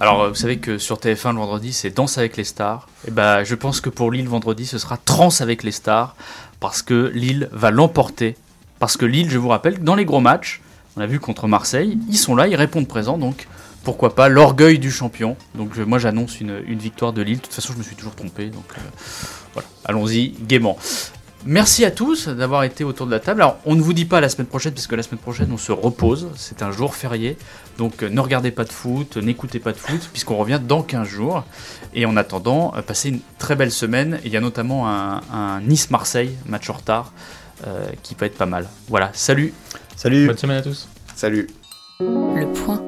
Alors, 0.00 0.22
euh, 0.22 0.28
vous 0.28 0.34
savez 0.36 0.58
que 0.58 0.78
sur 0.78 0.98
TF1 0.98 1.32
le 1.32 1.38
vendredi, 1.38 1.72
c'est 1.72 1.90
Danse 1.90 2.18
avec 2.18 2.36
les 2.36 2.44
stars. 2.44 2.88
Et 3.06 3.10
ben, 3.10 3.42
je 3.42 3.54
pense 3.54 3.80
que 3.80 3.90
pour 3.90 4.12
Lille 4.12 4.28
vendredi, 4.28 4.64
ce 4.64 4.78
sera 4.78 4.96
Trans 4.96 5.40
avec 5.40 5.64
les 5.64 5.72
stars, 5.72 6.14
parce 6.60 6.82
que 6.82 7.10
Lille 7.14 7.48
va 7.52 7.70
l'emporter. 7.70 8.36
Parce 8.78 8.96
que 8.96 9.04
Lille, 9.04 9.28
je 9.28 9.38
vous 9.38 9.48
rappelle, 9.48 9.80
dans 9.80 9.96
les 9.96 10.04
gros 10.04 10.20
matchs, 10.20 10.60
on 10.96 11.00
a 11.00 11.06
vu 11.06 11.18
contre 11.18 11.48
Marseille, 11.48 11.98
ils 12.08 12.16
sont 12.16 12.36
là, 12.36 12.46
ils 12.46 12.54
répondent 12.54 12.86
présents, 12.86 13.18
donc 13.18 13.48
pourquoi 13.82 14.14
pas 14.14 14.28
l'orgueil 14.28 14.78
du 14.78 14.92
champion. 14.92 15.36
Donc 15.56 15.76
euh, 15.78 15.84
moi, 15.84 15.98
j'annonce 15.98 16.40
une, 16.40 16.60
victoire 16.60 17.12
de 17.12 17.22
Lille. 17.22 17.38
De 17.38 17.42
toute 17.42 17.54
façon, 17.54 17.72
je 17.72 17.78
me 17.78 17.82
suis 17.82 17.96
toujours 17.96 18.14
trompé, 18.14 18.46
donc 18.50 18.66
euh, 18.76 18.80
voilà, 19.54 19.68
allons-y 19.84 20.34
gaiement. 20.46 20.78
Merci 21.46 21.84
à 21.84 21.90
tous 21.90 22.28
d'avoir 22.28 22.64
été 22.64 22.84
autour 22.84 23.06
de 23.06 23.12
la 23.12 23.20
table. 23.20 23.42
Alors, 23.42 23.58
on 23.64 23.74
ne 23.74 23.80
vous 23.80 23.92
dit 23.92 24.04
pas 24.04 24.20
la 24.20 24.28
semaine 24.28 24.48
prochaine, 24.48 24.72
puisque 24.72 24.92
la 24.92 25.02
semaine 25.02 25.20
prochaine, 25.20 25.48
on 25.52 25.56
se 25.56 25.70
repose. 25.70 26.28
C'est 26.36 26.62
un 26.62 26.72
jour 26.72 26.94
férié. 26.94 27.38
Donc, 27.78 28.02
euh, 28.02 28.10
ne 28.10 28.20
regardez 28.20 28.50
pas 28.50 28.64
de 28.64 28.72
foot, 28.72 29.16
n'écoutez 29.16 29.60
pas 29.60 29.72
de 29.72 29.76
foot, 29.76 30.10
puisqu'on 30.12 30.36
revient 30.36 30.60
dans 30.62 30.82
15 30.82 31.06
jours. 31.06 31.44
Et 31.94 32.06
en 32.06 32.16
attendant, 32.16 32.74
euh, 32.76 32.82
passez 32.82 33.10
une 33.10 33.20
très 33.38 33.54
belle 33.54 33.70
semaine. 33.70 34.18
Il 34.24 34.32
y 34.32 34.36
a 34.36 34.40
notamment 34.40 34.88
un, 34.88 35.22
un 35.32 35.60
Nice-Marseille, 35.60 36.34
match 36.46 36.68
en 36.70 36.74
retard, 36.74 37.12
euh, 37.66 37.86
qui 38.02 38.16
va 38.16 38.26
être 38.26 38.36
pas 38.36 38.46
mal. 38.46 38.68
Voilà, 38.88 39.10
salut 39.14 39.54
Salut 39.96 40.26
Bonne 40.26 40.38
semaine 40.38 40.58
à 40.58 40.62
tous. 40.62 40.88
Salut. 41.14 41.48
Le 42.00 42.46
point. 42.52 42.87